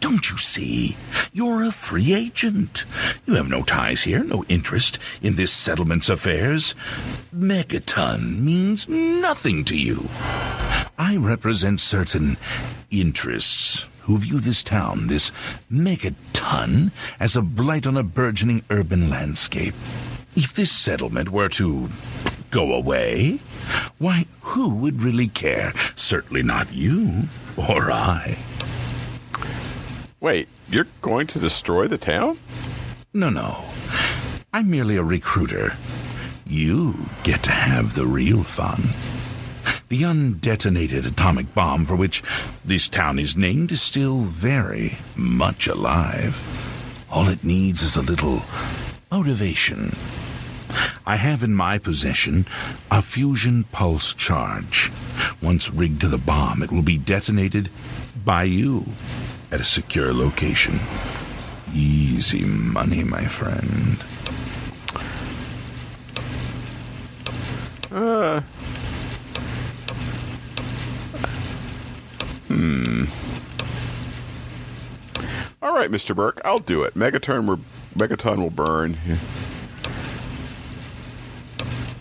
[0.00, 0.96] Don't you see?
[1.32, 2.86] You're a free agent.
[3.24, 6.74] You have no ties here, no interest in this settlement's affairs.
[7.32, 10.08] Megaton means nothing to you.
[10.98, 12.36] I represent certain
[12.90, 15.32] interests who view this town, this
[15.70, 19.74] megaton, as a blight on a burgeoning urban landscape.
[20.36, 21.88] If this settlement were to
[22.50, 23.40] go away,
[23.98, 25.72] why, who would really care?
[25.96, 27.24] Certainly not you
[27.56, 28.38] or I.
[30.20, 32.38] Wait, you're going to destroy the town?
[33.12, 33.64] No, no.
[34.52, 35.76] I'm merely a recruiter.
[36.46, 38.82] You get to have the real fun.
[39.94, 42.24] The undetonated atomic bomb for which
[42.64, 46.34] this town is named is still very much alive.
[47.12, 48.42] All it needs is a little
[49.12, 49.94] motivation.
[51.06, 52.44] I have in my possession
[52.90, 54.90] a fusion pulse charge.
[55.40, 57.70] Once rigged to the bomb, it will be detonated
[58.24, 58.86] by you
[59.52, 60.80] at a secure location.
[61.72, 64.04] Easy money, my friend.
[67.92, 68.40] Uh.
[75.64, 76.14] All right, Mr.
[76.14, 76.92] Burke, I'll do it.
[76.94, 77.60] Megaton, will-
[77.96, 78.98] Megaton will burn.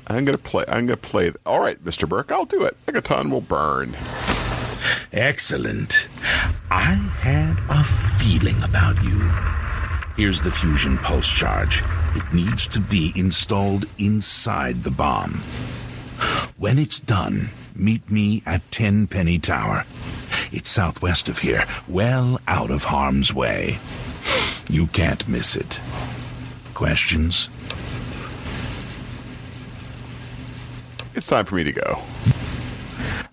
[0.05, 0.65] I'm gonna play.
[0.67, 1.31] I'm gonna play.
[1.45, 2.07] All right, Mr.
[2.07, 2.75] Burke, I'll do it.
[2.85, 3.95] Megaton will burn.
[5.13, 6.09] Excellent.
[6.69, 9.31] I had a feeling about you.
[10.17, 11.83] Here's the fusion pulse charge.
[12.15, 15.35] It needs to be installed inside the bomb.
[16.57, 19.85] When it's done, meet me at Tenpenny Tower.
[20.55, 23.79] It's southwest of here, well out of harm's way.
[24.69, 25.81] You can't miss it.
[26.75, 27.49] Questions?
[31.15, 31.99] It's time for me to go.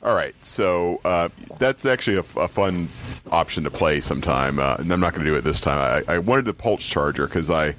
[0.03, 1.29] All right, so uh,
[1.59, 2.89] that's actually a, a fun
[3.31, 5.79] option to play sometime, uh, and I'm not going to do it this time.
[6.09, 7.75] I, I wanted the pulse charger because I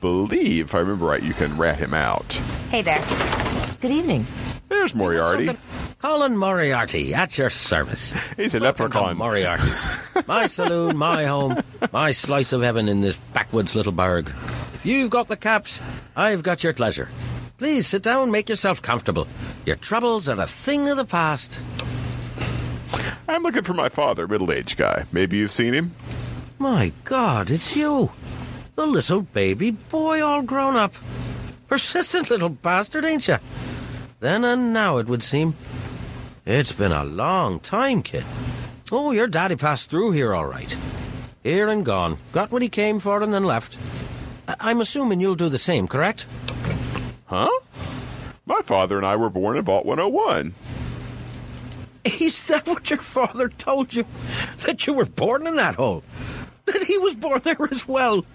[0.00, 2.34] believe, if I remember right, you can rat him out.
[2.70, 3.04] Hey there.
[3.80, 4.26] Good evening.
[4.68, 5.46] There's Moriarty.
[5.46, 5.62] Something-
[6.04, 8.12] Colin Moriarty, at your service.
[8.36, 9.16] He's a Welcome leprechaun.
[9.16, 9.88] Moriarty's.
[10.26, 11.62] My saloon, my home,
[11.94, 14.30] my slice of heaven in this backwoods little burg.
[14.74, 15.80] If you've got the caps,
[16.14, 17.08] I've got your pleasure.
[17.56, 19.26] Please sit down, make yourself comfortable.
[19.64, 21.58] Your troubles are a thing of the past.
[23.26, 25.04] I'm looking for my father, middle-aged guy.
[25.10, 25.94] Maybe you've seen him.
[26.58, 28.12] My God, it's you.
[28.74, 30.92] The little baby boy all grown up.
[31.66, 33.38] Persistent little bastard, ain't you?
[34.20, 35.54] Then and now, it would seem.
[36.46, 38.24] It's been a long time, kid.
[38.92, 40.76] Oh, your daddy passed through here all right.
[41.42, 42.18] Here and gone.
[42.32, 43.78] Got what he came for and then left.
[44.46, 46.26] I- I'm assuming you'll do the same, correct?
[47.26, 47.50] Huh?
[48.46, 50.54] My father and I were born in Vault 101.
[52.20, 54.04] Is that what your father told you?
[54.66, 56.02] That you were born in that hole?
[56.66, 58.26] That he was born there as well?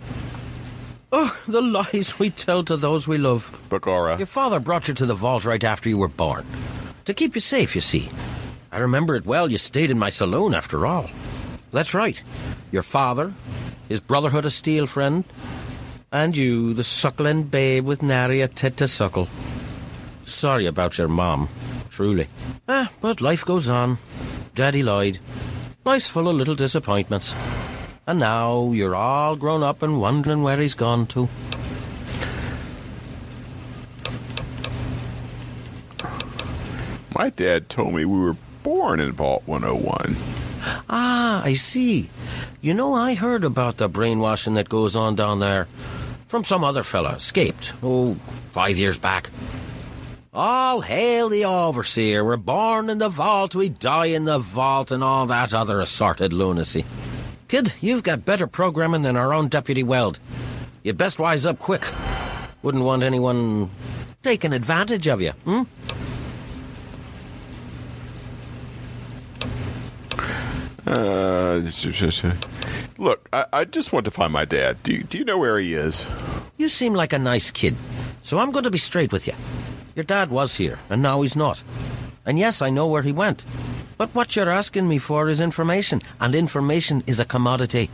[1.12, 3.56] Oh, the lies we tell to those we love.
[3.70, 4.18] Bakara.
[4.18, 6.46] Your father brought you to the vault right after you were born.
[7.06, 8.10] To keep you safe, you see.
[8.72, 9.52] I remember it well.
[9.52, 11.10] You stayed in my saloon after all.
[11.72, 12.22] That's right.
[12.72, 13.34] Your father,
[13.88, 15.24] his Brotherhood of Steel friend,
[16.12, 19.28] and you, the suckling babe with nary a tit to suckle.
[20.24, 21.50] Sorry about your mom,
[21.90, 22.28] truly.
[22.68, 23.98] Ah, but life goes on.
[24.56, 25.20] Daddy lied.
[25.86, 27.34] Life's full of little disappointments.
[28.06, 31.30] And now you're all grown up and wondering where he's gone to.
[37.16, 40.16] My dad told me we were born in Vault 101.
[40.90, 42.10] Ah, I see.
[42.62, 45.68] You know, I heard about the brainwashing that goes on down there
[46.28, 48.16] from some other fella, escaped, oh,
[48.52, 49.30] five years back.
[50.32, 52.24] All hail the overseer.
[52.24, 56.34] We're born in the vault, we die in the vault, and all that other assorted
[56.34, 56.86] lunacy.
[57.48, 60.20] Kid, you've got better programming than our own Deputy Weld.
[60.84, 61.84] You'd best wise up quick.
[62.62, 63.72] Wouldn't want anyone
[64.22, 65.64] taking advantage of you, hmm?
[70.90, 71.62] Uh,
[72.98, 74.82] look, I, I just want to find my dad.
[74.82, 76.10] Do you, do you know where he is?
[76.58, 77.76] You seem like a nice kid,
[78.24, 79.34] so I'm going to be straight with you.
[79.96, 81.62] Your dad was here, and now he's not.
[82.26, 83.44] And yes, I know where he went.
[84.00, 87.92] But what you're asking me for is information, and information is a commodity.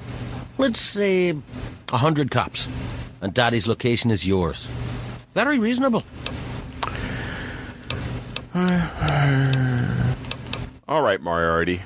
[0.58, 1.36] Let's say
[1.92, 2.70] a hundred caps,
[3.22, 4.70] and Daddy's location is yours.
[5.34, 6.04] Very reasonable.
[10.88, 11.82] All right, Moriarty.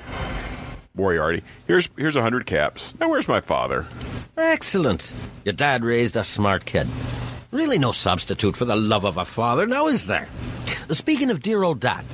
[0.94, 1.42] Moriarty.
[1.66, 2.94] Here's here's a hundred caps.
[2.98, 3.86] Now where's my father?
[4.36, 5.14] Excellent.
[5.44, 6.88] Your dad raised a smart kid.
[7.50, 10.28] Really no substitute for the love of a father, now is there?
[10.90, 12.04] Speaking of dear old dad,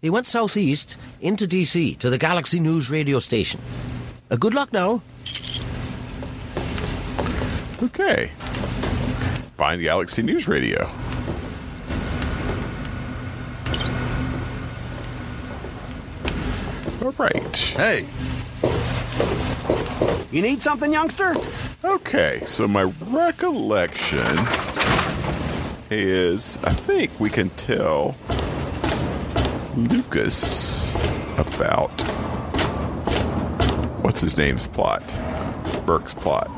[0.00, 3.60] he went southeast into DC to the Galaxy News radio station.
[4.30, 5.02] Uh, good luck now.
[7.82, 8.30] Okay.
[9.56, 10.88] Find Galaxy News Radio.
[17.02, 17.56] All right.
[17.56, 18.06] Hey.
[20.30, 21.32] You need something, youngster?
[21.82, 24.26] Okay, so my recollection
[25.90, 28.14] is I think we can tell
[29.76, 30.94] Lucas
[31.38, 31.90] about
[34.02, 35.02] what's his name's plot?
[35.86, 36.48] Burke's plot.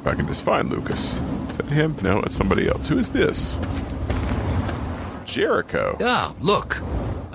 [0.00, 1.16] If I can just find Lucas.
[1.16, 1.96] Is that him?
[2.00, 2.88] No, it's somebody else.
[2.88, 3.58] Who is this?
[5.24, 5.98] Jericho.
[6.00, 6.80] Ah, look.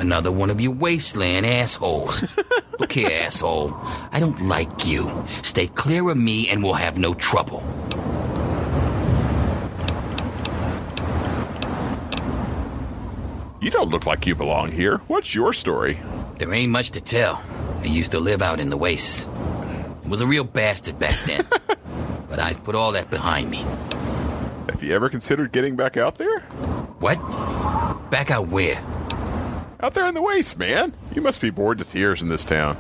[0.02, 2.26] Another one of you wasteland assholes.
[2.80, 3.78] look here, asshole.
[4.12, 5.14] I don't like you.
[5.44, 7.62] Stay clear of me and we'll have no trouble.
[13.62, 14.98] You don't look like you belong here.
[15.06, 16.00] What's your story?
[16.40, 17.40] There ain't much to tell.
[17.82, 19.28] I used to live out in the wastes.
[20.08, 21.46] Was a real bastard back then.
[22.28, 23.64] but I've put all that behind me.
[24.72, 26.40] Have you ever considered getting back out there?
[27.00, 27.20] What?
[28.10, 28.84] Back out where?
[29.84, 30.94] Out there in the waste, man.
[31.15, 32.78] You must be bored to tears in this town.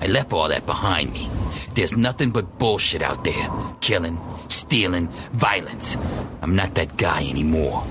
[0.00, 1.28] I left all that behind me.
[1.74, 3.50] There's nothing but bullshit out there.
[3.80, 5.96] Killing, stealing, violence.
[6.42, 7.84] I'm not that guy anymore.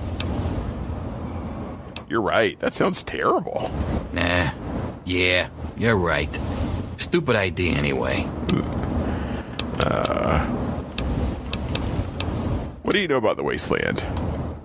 [2.09, 2.59] You're right.
[2.59, 3.71] That sounds terrible.
[4.13, 4.51] Nah.
[5.05, 6.39] Yeah, you're right.
[6.97, 8.27] Stupid idea anyway.
[9.79, 10.45] Uh.
[12.83, 14.03] What do you know about the wasteland?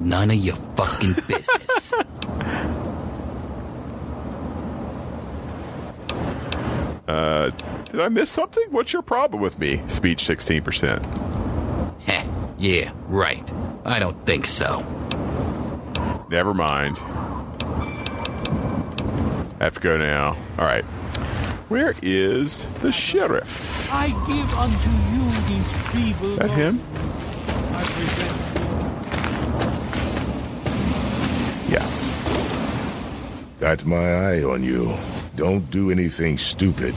[0.00, 1.92] None of your fucking business.
[7.08, 7.50] uh,
[7.90, 8.64] did I miss something?
[8.70, 9.82] What's your problem with me?
[9.88, 12.00] Speech 16%.
[12.02, 12.24] Heh,
[12.58, 13.52] yeah, right.
[13.84, 14.80] I don't think so.
[16.30, 16.98] Never mind.
[19.60, 20.36] I have to go now.
[20.58, 20.84] All right.
[21.68, 23.90] Where is the sheriff?
[23.92, 26.32] I give unto you these feeble.
[26.32, 26.80] Is that him?
[27.72, 28.44] I present
[31.70, 31.86] Yeah.
[33.60, 34.94] Got my eye on you.
[35.36, 36.94] Don't do anything stupid.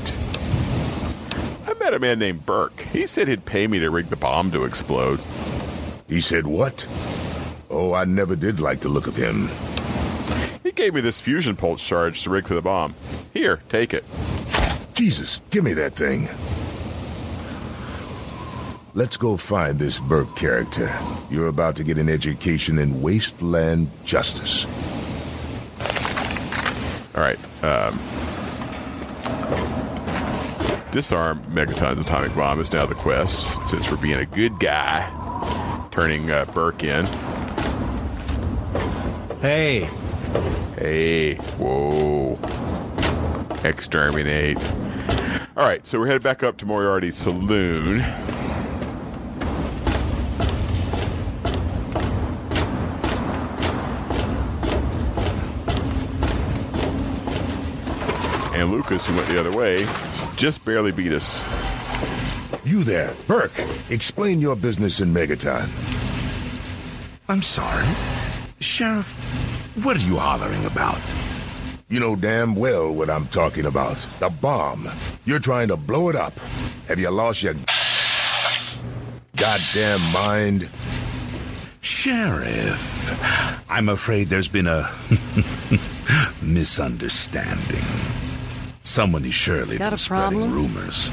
[1.68, 2.80] I met a man named Burke.
[2.82, 5.20] He said he'd pay me to rig the bomb to explode.
[6.08, 6.88] He said what?
[7.70, 9.50] Oh, I never did like the look of him.
[10.64, 12.94] He gave me this fusion pulse charge to rig to the bomb.
[13.34, 14.04] Here, take it.
[14.94, 16.28] Jesus, give me that thing.
[18.94, 20.90] Let's go find this Burke character.
[21.30, 24.66] You're about to get an education in wasteland justice.
[27.16, 27.40] All right.
[27.64, 28.00] Um,
[30.92, 36.30] disarm Megaton's atomic bomb is now the quest, since we're being a good guy, turning
[36.32, 37.06] uh, Burke in.
[39.42, 39.90] Hey.
[40.78, 41.36] Hey.
[41.58, 42.40] Whoa.
[43.64, 44.58] Exterminate.
[45.58, 48.06] All right, so we're headed back up to Moriarty's saloon.
[58.58, 59.86] And Lucas, who went the other way,
[60.36, 61.46] just barely beat us.
[62.66, 63.54] You there, Burke.
[63.92, 65.70] Explain your business in Megaton.
[67.30, 67.86] I'm sorry.
[68.60, 69.14] Sheriff,
[69.84, 71.00] what are you hollering about?
[71.88, 73.98] You know damn well what I'm talking about.
[74.20, 74.90] The bomb.
[75.26, 76.34] You're trying to blow it up.
[76.88, 77.54] Have you lost your
[79.36, 80.68] goddamn mind?
[81.82, 83.14] Sheriff,
[83.70, 84.90] I'm afraid there's been a
[86.42, 87.86] misunderstanding.
[88.88, 90.54] Someone is surely Got been a spreading problem?
[90.54, 91.12] rumors.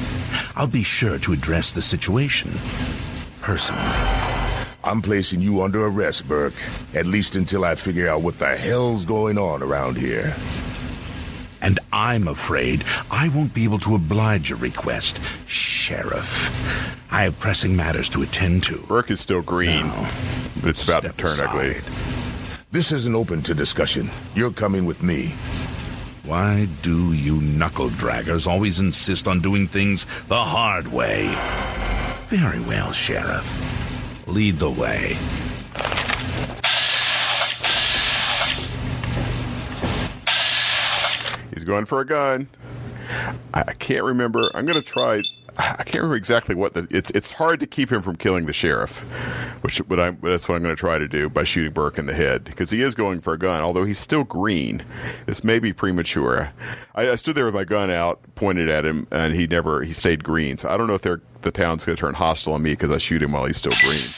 [0.55, 2.53] I'll be sure to address the situation
[3.43, 3.83] personally.
[4.85, 6.55] I'm placing you under arrest, Burke.
[6.95, 10.37] At least until I figure out what the hell's going on around here.
[11.61, 16.49] And I'm afraid I won't be able to oblige your request, Sheriff.
[17.11, 18.79] I have pressing matters to attend to.
[18.87, 19.91] Burke is still green,
[20.61, 21.75] but it's about to turn ugly.
[22.71, 24.11] This isn't open to discussion.
[24.37, 25.35] You're coming with me.
[26.25, 31.27] Why do you knuckle draggers always insist on doing things the hard way?
[32.29, 33.61] Very well, Sheriff.
[34.27, 35.19] Lead the way.
[41.53, 42.49] He's going for a gun.
[43.53, 44.51] I, can't remember.
[44.55, 45.23] I'm going to try.
[45.57, 46.89] I can't remember exactly what the.
[46.91, 49.01] It's it's hard to keep him from killing the sheriff,
[49.63, 52.07] which but I'm that's what I'm going to try to do by shooting Burke in
[52.07, 53.63] the head because he is going for a gun.
[53.63, 54.85] Although he's still green,
[55.27, 56.53] this may be premature.
[56.97, 59.93] I, I stood there with my gun out, pointed at him, and he never he
[59.93, 60.59] stayed green.
[60.59, 62.91] So I don't know if they're, the town's going to turn hostile on me because
[62.91, 64.09] I shoot him while he's still green.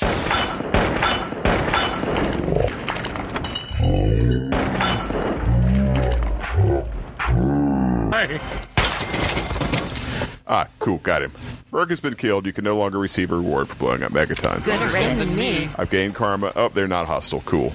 [10.47, 10.53] Hey.
[10.53, 11.33] Ah, cool, got him.
[11.71, 12.47] Burke has been killed.
[12.47, 14.65] You can no longer receive a reward for blowing up Megaton.
[14.65, 15.69] Better rain than me.
[15.77, 16.53] I've gained karma.
[16.55, 17.43] Oh, they're not hostile.
[17.43, 17.73] Cool.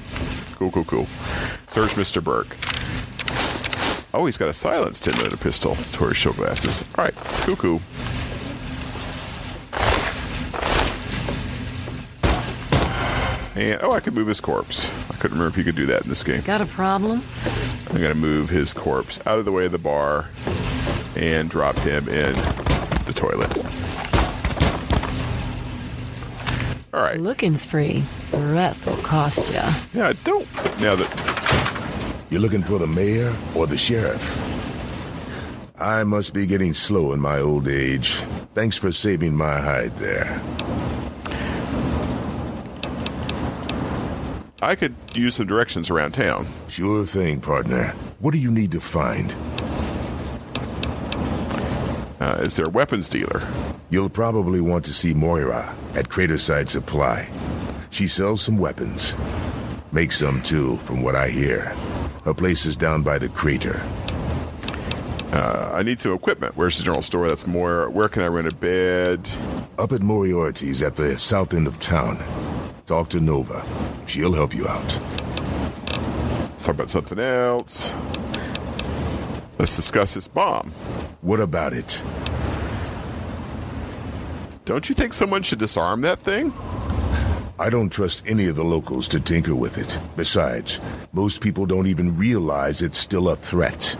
[0.55, 1.05] Cool, cool, cool.
[1.69, 2.23] Search Mr.
[2.23, 2.55] Burke.
[4.13, 6.83] Oh, he's got a silenced 10 minute pistol to his show glasses.
[6.97, 7.81] All right, cool, cool.
[13.55, 14.89] And, oh, I could move his corpse.
[15.09, 16.41] I couldn't remember if you could do that in this game.
[16.41, 17.21] Got a problem?
[17.89, 20.29] I'm going to move his corpse out of the way of the bar
[21.15, 22.33] and drop him in
[23.05, 23.51] the toilet.
[26.93, 27.19] All right.
[27.19, 28.03] Looking's free.
[28.31, 29.73] The rest will cost ya.
[29.93, 30.47] Yeah, I don't.
[30.79, 34.39] Now that You're looking for the mayor or the sheriff?
[35.77, 38.23] I must be getting slow in my old age.
[38.53, 40.41] Thanks for saving my hide there.
[44.63, 46.47] I could use some directions around town.
[46.67, 47.95] Sure thing, partner.
[48.19, 49.33] What do you need to find?
[52.19, 53.41] Uh, is there a weapons dealer?
[53.89, 57.27] You'll probably want to see Moira at Craterside Supply.
[57.89, 59.15] She sells some weapons.
[59.91, 61.65] Makes some too, from what I hear.
[62.23, 63.81] Her place is down by the crater.
[65.33, 66.55] Uh, I need some equipment.
[66.55, 67.27] Where's the general store?
[67.27, 67.89] That's Moira.
[67.89, 69.27] Where can I rent a bed?
[69.79, 72.19] Up at Moriarty's at the south end of town.
[72.85, 73.65] Talk to Nova.
[74.05, 74.99] She'll help you out.
[76.41, 77.93] Let's talk about something else.
[79.57, 80.71] Let's discuss this bomb.
[81.21, 82.03] What about it?
[84.65, 86.53] Don't you think someone should disarm that thing?
[87.59, 89.99] I don't trust any of the locals to tinker with it.
[90.15, 90.81] Besides,
[91.13, 93.95] most people don't even realize it's still a threat.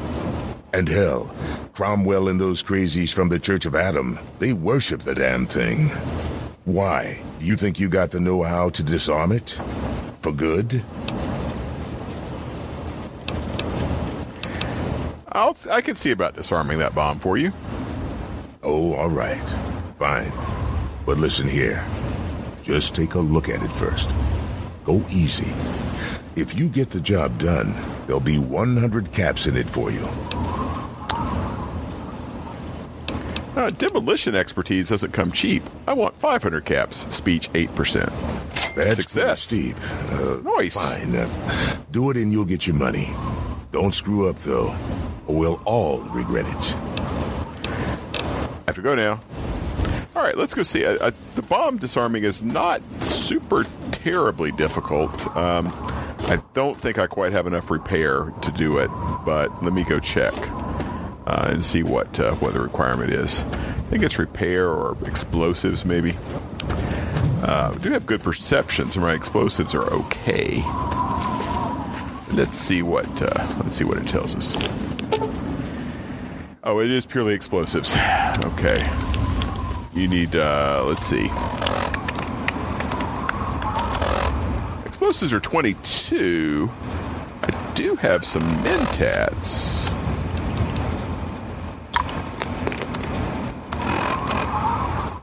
[0.74, 1.30] And hell,
[1.74, 5.90] Cromwell and those crazies from the Church of Atom, they worship the damn thing.
[6.66, 7.22] Why?
[7.40, 9.60] Do you think you got the know-how to disarm it?
[10.22, 10.84] For good?
[15.34, 17.52] I'll, I can see about disarming that bomb for you.
[18.62, 19.56] Oh, all right.
[19.98, 20.32] Fine.
[21.06, 21.84] But listen here.
[22.62, 24.12] Just take a look at it first.
[24.84, 25.54] Go easy.
[26.36, 27.74] If you get the job done,
[28.06, 30.08] there'll be 100 caps in it for you.
[33.56, 35.62] Uh, demolition expertise doesn't come cheap.
[35.88, 37.14] I want 500 caps.
[37.14, 38.76] Speech 8%.
[38.76, 39.42] That's Success.
[39.42, 39.78] Steve.
[40.14, 40.74] Uh, Nice.
[40.76, 41.16] Fine.
[41.16, 43.10] Uh, do it and you'll get your money.
[43.72, 44.76] Don't screw up, though,
[45.28, 46.76] or we'll all regret it.
[47.78, 49.20] I have to go now.
[50.16, 50.86] All right, let's go see.
[50.86, 55.12] Uh, uh, the bomb disarming is not super terribly difficult.
[55.36, 55.68] Um,
[56.28, 58.90] I don't think I quite have enough repair to do it,
[59.26, 60.34] but let me go check
[61.32, 63.44] uh, and see what uh, what the requirement is.
[63.44, 66.18] I think it's repair or explosives, maybe.
[67.42, 70.62] Uh, do have good perception, so my explosives are okay.
[72.34, 74.58] Let's see what uh, let's see what it tells us.
[76.64, 77.96] Oh, it is purely explosives.
[78.44, 78.88] Okay.
[79.94, 81.26] You need, uh, let's see.
[84.86, 86.72] Explosives are 22.
[86.74, 89.92] I do have some mentats.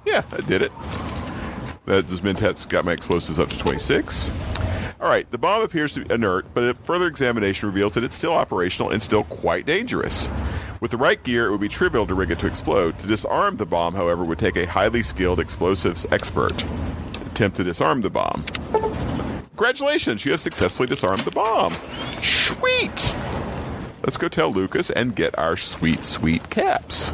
[0.04, 0.72] Yeah, I did it.
[1.84, 4.30] That, those mentats got my explosives up to 26.
[5.00, 8.16] All right, the bomb appears to be inert, but a further examination reveals that it's
[8.16, 10.28] still operational and still quite dangerous.
[10.80, 12.98] With the right gear, it would be trivial to rig it to explode.
[12.98, 16.64] To disarm the bomb, however, would take a highly skilled explosives expert.
[17.26, 18.44] Attempt to disarm the bomb.
[19.50, 21.72] Congratulations, you have successfully disarmed the bomb.
[22.22, 23.14] Sweet!
[24.02, 27.12] Let's go tell Lucas and get our sweet, sweet caps.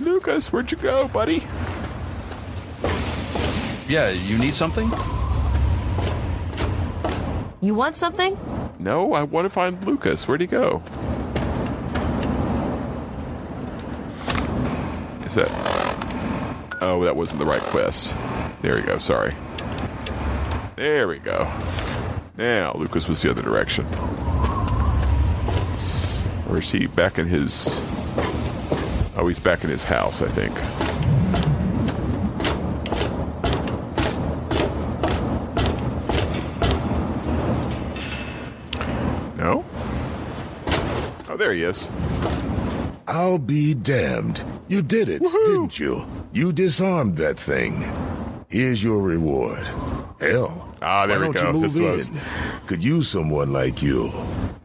[0.00, 1.42] Lucas, where'd you go, buddy?
[3.88, 4.88] Yeah, you need something?
[7.60, 8.38] You want something?
[8.78, 10.26] No, I want to find Lucas.
[10.26, 10.82] Where'd he go?
[15.24, 15.50] Is that.
[16.80, 18.14] Oh, that wasn't the right quest.
[18.62, 18.98] There we go.
[18.98, 19.32] Sorry.
[20.76, 21.50] There we go.
[22.36, 23.86] Now, Lucas was the other direction.
[25.72, 27.80] S- Or is he back in his.
[29.16, 30.52] Oh, he's back in his house, I think.
[41.62, 41.88] Is.
[43.06, 44.42] I'll be damned.
[44.68, 46.06] You did it, didn't you?
[46.32, 47.84] You disarmed that thing.
[48.48, 49.66] Here's your reward.
[50.20, 50.68] Hell.
[50.80, 51.46] Ah, there why we don't go.
[51.48, 52.20] you move This was- in?
[52.66, 54.10] Could use someone like you.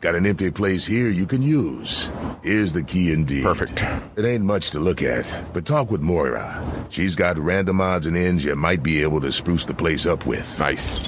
[0.01, 2.11] Got an empty place here you can use.
[2.41, 3.43] Here's the key indeed.
[3.43, 3.83] Perfect.
[4.15, 6.63] It ain't much to look at, but talk with Moira.
[6.89, 10.25] She's got random odds and ends you might be able to spruce the place up
[10.25, 10.57] with.
[10.59, 11.03] Nice.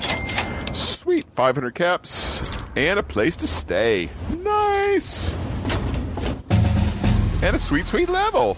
[0.74, 1.26] Sweet.
[1.36, 4.10] 500 caps and a place to stay.
[4.42, 5.34] Nice.
[7.42, 8.56] And a sweet, sweet level.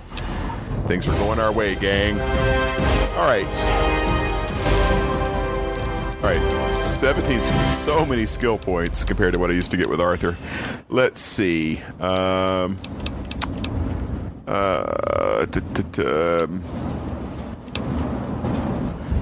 [0.88, 2.20] Things are going our way, gang.
[2.20, 3.46] All right.
[6.18, 6.74] All right.
[7.00, 7.42] 17,
[7.86, 10.38] so many skill points compared to what I used to get with Arthur.
[10.90, 11.82] Let's see.
[12.00, 12.78] Um,
[14.48, 16.64] uh, t- t- t- um,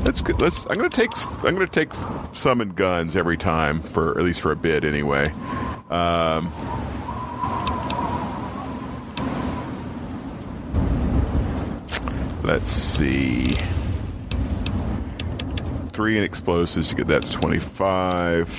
[0.05, 0.65] Let's let's.
[0.65, 1.11] I'm gonna take.
[1.43, 1.93] I'm gonna take
[2.33, 5.29] small guns every time for at least for a bit anyway.
[5.89, 6.51] Um,
[12.51, 13.45] let's see.
[15.93, 18.49] Three in explosives to get that to 25.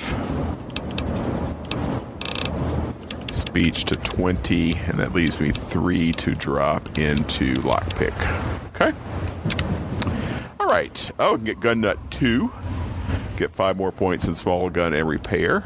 [3.31, 8.17] Speech to 20, and that leaves me three to drop into lockpick.
[8.69, 8.93] Okay.
[10.59, 11.11] All right.
[11.19, 12.51] Oh, get gun nut two.
[13.37, 15.65] Get five more points in small gun and repair.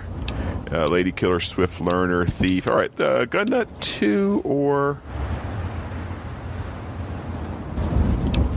[0.70, 2.68] Uh, Lady killer, swift learner, thief.
[2.68, 3.00] All right.
[3.00, 5.00] Uh, gun nut two or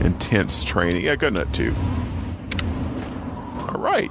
[0.01, 1.05] intense training.
[1.05, 1.73] Yeah, gun nut two.
[3.67, 4.09] All right.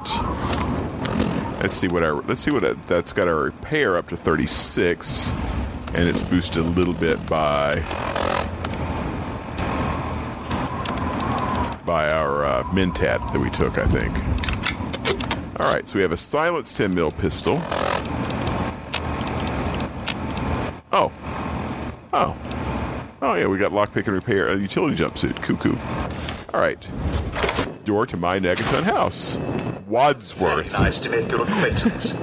[1.61, 5.33] Let's see what our let's see what it, that's got our repair up to 36,
[5.95, 7.75] and it's boosted a little bit by
[11.85, 14.17] by our uh, Mentat that we took, I think.
[15.61, 17.61] All right, so we have a silenced 10 mil pistol.
[20.93, 21.13] Oh,
[22.13, 22.37] oh,
[23.23, 25.43] oh yeah, we got lockpick and repair a utility jumpsuit.
[25.43, 25.77] Cuckoo.
[26.55, 26.87] All right,
[27.85, 29.39] door to my Megaton house,
[29.87, 30.67] Wadsworth.
[30.67, 32.15] Very nice to make your acquaintance.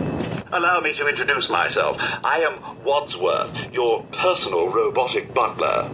[0.51, 1.97] Allow me to introduce myself.
[2.23, 5.89] I am Wadsworth, your personal robotic butler.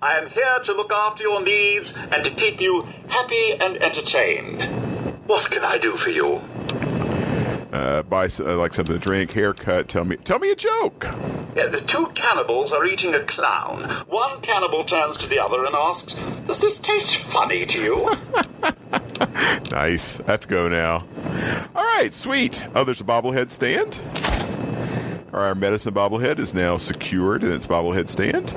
[0.00, 4.62] I am here to look after your needs and to keep you happy and entertained.
[5.26, 6.40] What can I do for you?
[7.72, 9.88] Uh, buy uh, like something to drink, haircut.
[9.88, 11.04] Tell me, tell me a joke.
[11.54, 13.82] Yeah, the two cannibals are eating a clown.
[14.08, 16.14] One cannibal turns to the other and asks,
[16.46, 18.10] Does this taste funny to you?
[19.70, 20.20] Nice.
[20.20, 21.04] I have to go now.
[21.74, 22.66] All right, sweet.
[22.74, 24.00] Oh, there's a bobblehead stand.
[25.32, 28.48] Our medicine bobblehead is now secured in its bobblehead stand.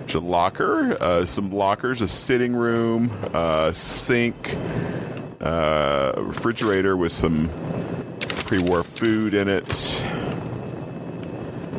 [0.00, 4.56] There's a locker, uh, some lockers, a sitting room, uh, sink,
[5.40, 7.48] uh, a refrigerator with some
[8.46, 9.68] pre-war food in it.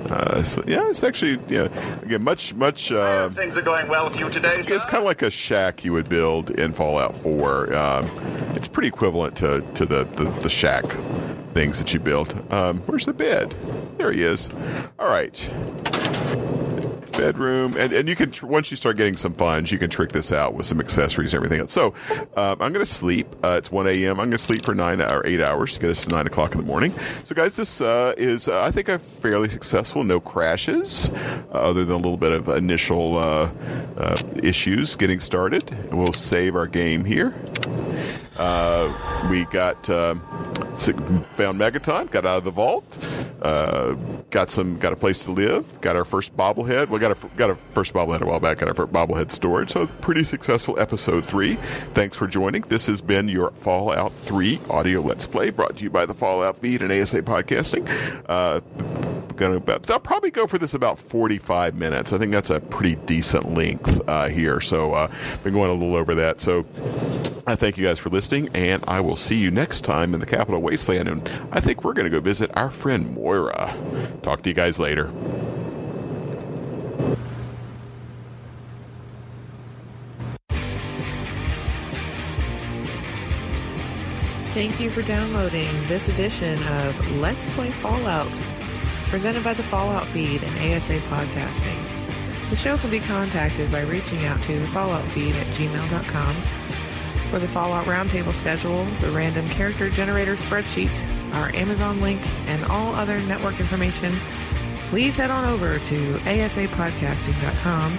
[0.09, 1.67] Uh, so, yeah, it's actually yeah.
[2.01, 2.91] Again, much much.
[2.91, 5.83] Uh, Things are going well for you today, it's, it's kind of like a shack
[5.83, 7.73] you would build in Fallout 4.
[7.75, 8.09] Um,
[8.55, 10.85] it's pretty equivalent to, to the, the, the shack
[11.53, 12.35] things that you build.
[12.53, 13.55] Um, where's the bed?
[13.97, 14.49] There he is.
[14.97, 15.35] All right.
[17.17, 20.31] Bedroom, and, and you can once you start getting some funds, you can trick this
[20.31, 21.73] out with some accessories and everything else.
[21.73, 21.93] So
[22.35, 23.27] um, I'm going to sleep.
[23.43, 24.11] Uh, it's 1 a.m.
[24.11, 26.53] I'm going to sleep for nine or eight hours to get us to nine o'clock
[26.53, 26.93] in the morning.
[27.25, 30.03] So guys, this uh, is uh, I think a fairly successful.
[30.03, 33.51] No crashes, uh, other than a little bit of initial uh,
[33.97, 35.71] uh, issues getting started.
[35.71, 37.33] And we'll save our game here.
[38.39, 39.85] Uh, we got
[40.75, 40.93] si-
[41.35, 42.85] found Megaton, got out of the vault,
[43.41, 43.93] uh,
[44.29, 46.89] got some, got a place to live, got our first bobblehead.
[46.89, 49.71] We got a got a first bobblehead a while back, got our first bobblehead storage.
[49.71, 51.55] So pretty successful episode three.
[51.93, 52.61] Thanks for joining.
[52.63, 56.57] This has been your Fallout Three audio Let's Play, brought to you by the Fallout
[56.57, 57.87] Feed and ASA Podcasting.
[59.37, 62.13] Uh, gonna about, I'll probably go for this about 45 minutes.
[62.13, 64.59] I think that's a pretty decent length uh, here.
[64.59, 65.11] So uh,
[65.43, 66.41] been going a little over that.
[66.41, 66.65] So
[67.45, 70.25] I thank you guys for listening, and I will see you next time in the
[70.25, 71.07] Capital Wasteland.
[71.07, 73.73] And I think we're going to go visit our friend Moira.
[74.23, 75.11] Talk to you guys later.
[84.57, 88.25] Thank you for downloading this edition of Let's Play Fallout,
[89.09, 92.49] presented by the Fallout Feed and ASA Podcasting.
[92.49, 96.35] The show can be contacted by reaching out to falloutfeed at gmail.com.
[97.29, 100.95] For the Fallout Roundtable schedule, the random character generator spreadsheet,
[101.33, 104.13] our Amazon link, and all other network information,
[104.89, 107.91] please head on over to asapodcasting.com,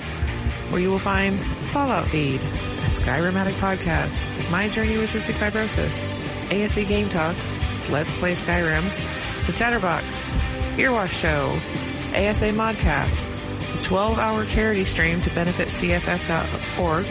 [0.71, 1.39] where you will find
[1.71, 6.07] Fallout Feed, a Skyrimatic podcast, My Journey with Cystic Fibrosis,
[6.51, 7.37] ASA Game Talk,
[7.91, 8.85] Let's Play Skyrim,
[9.47, 10.35] The Chatterbox,
[10.79, 11.59] Earwash Show,
[12.17, 17.05] ASA Modcast, a 12 hour charity stream to benefit CFF.org,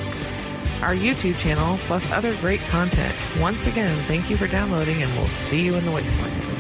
[0.81, 3.13] our YouTube channel, plus other great content.
[3.41, 6.56] Once again, thank you for downloading, and we'll see you in the wasteland.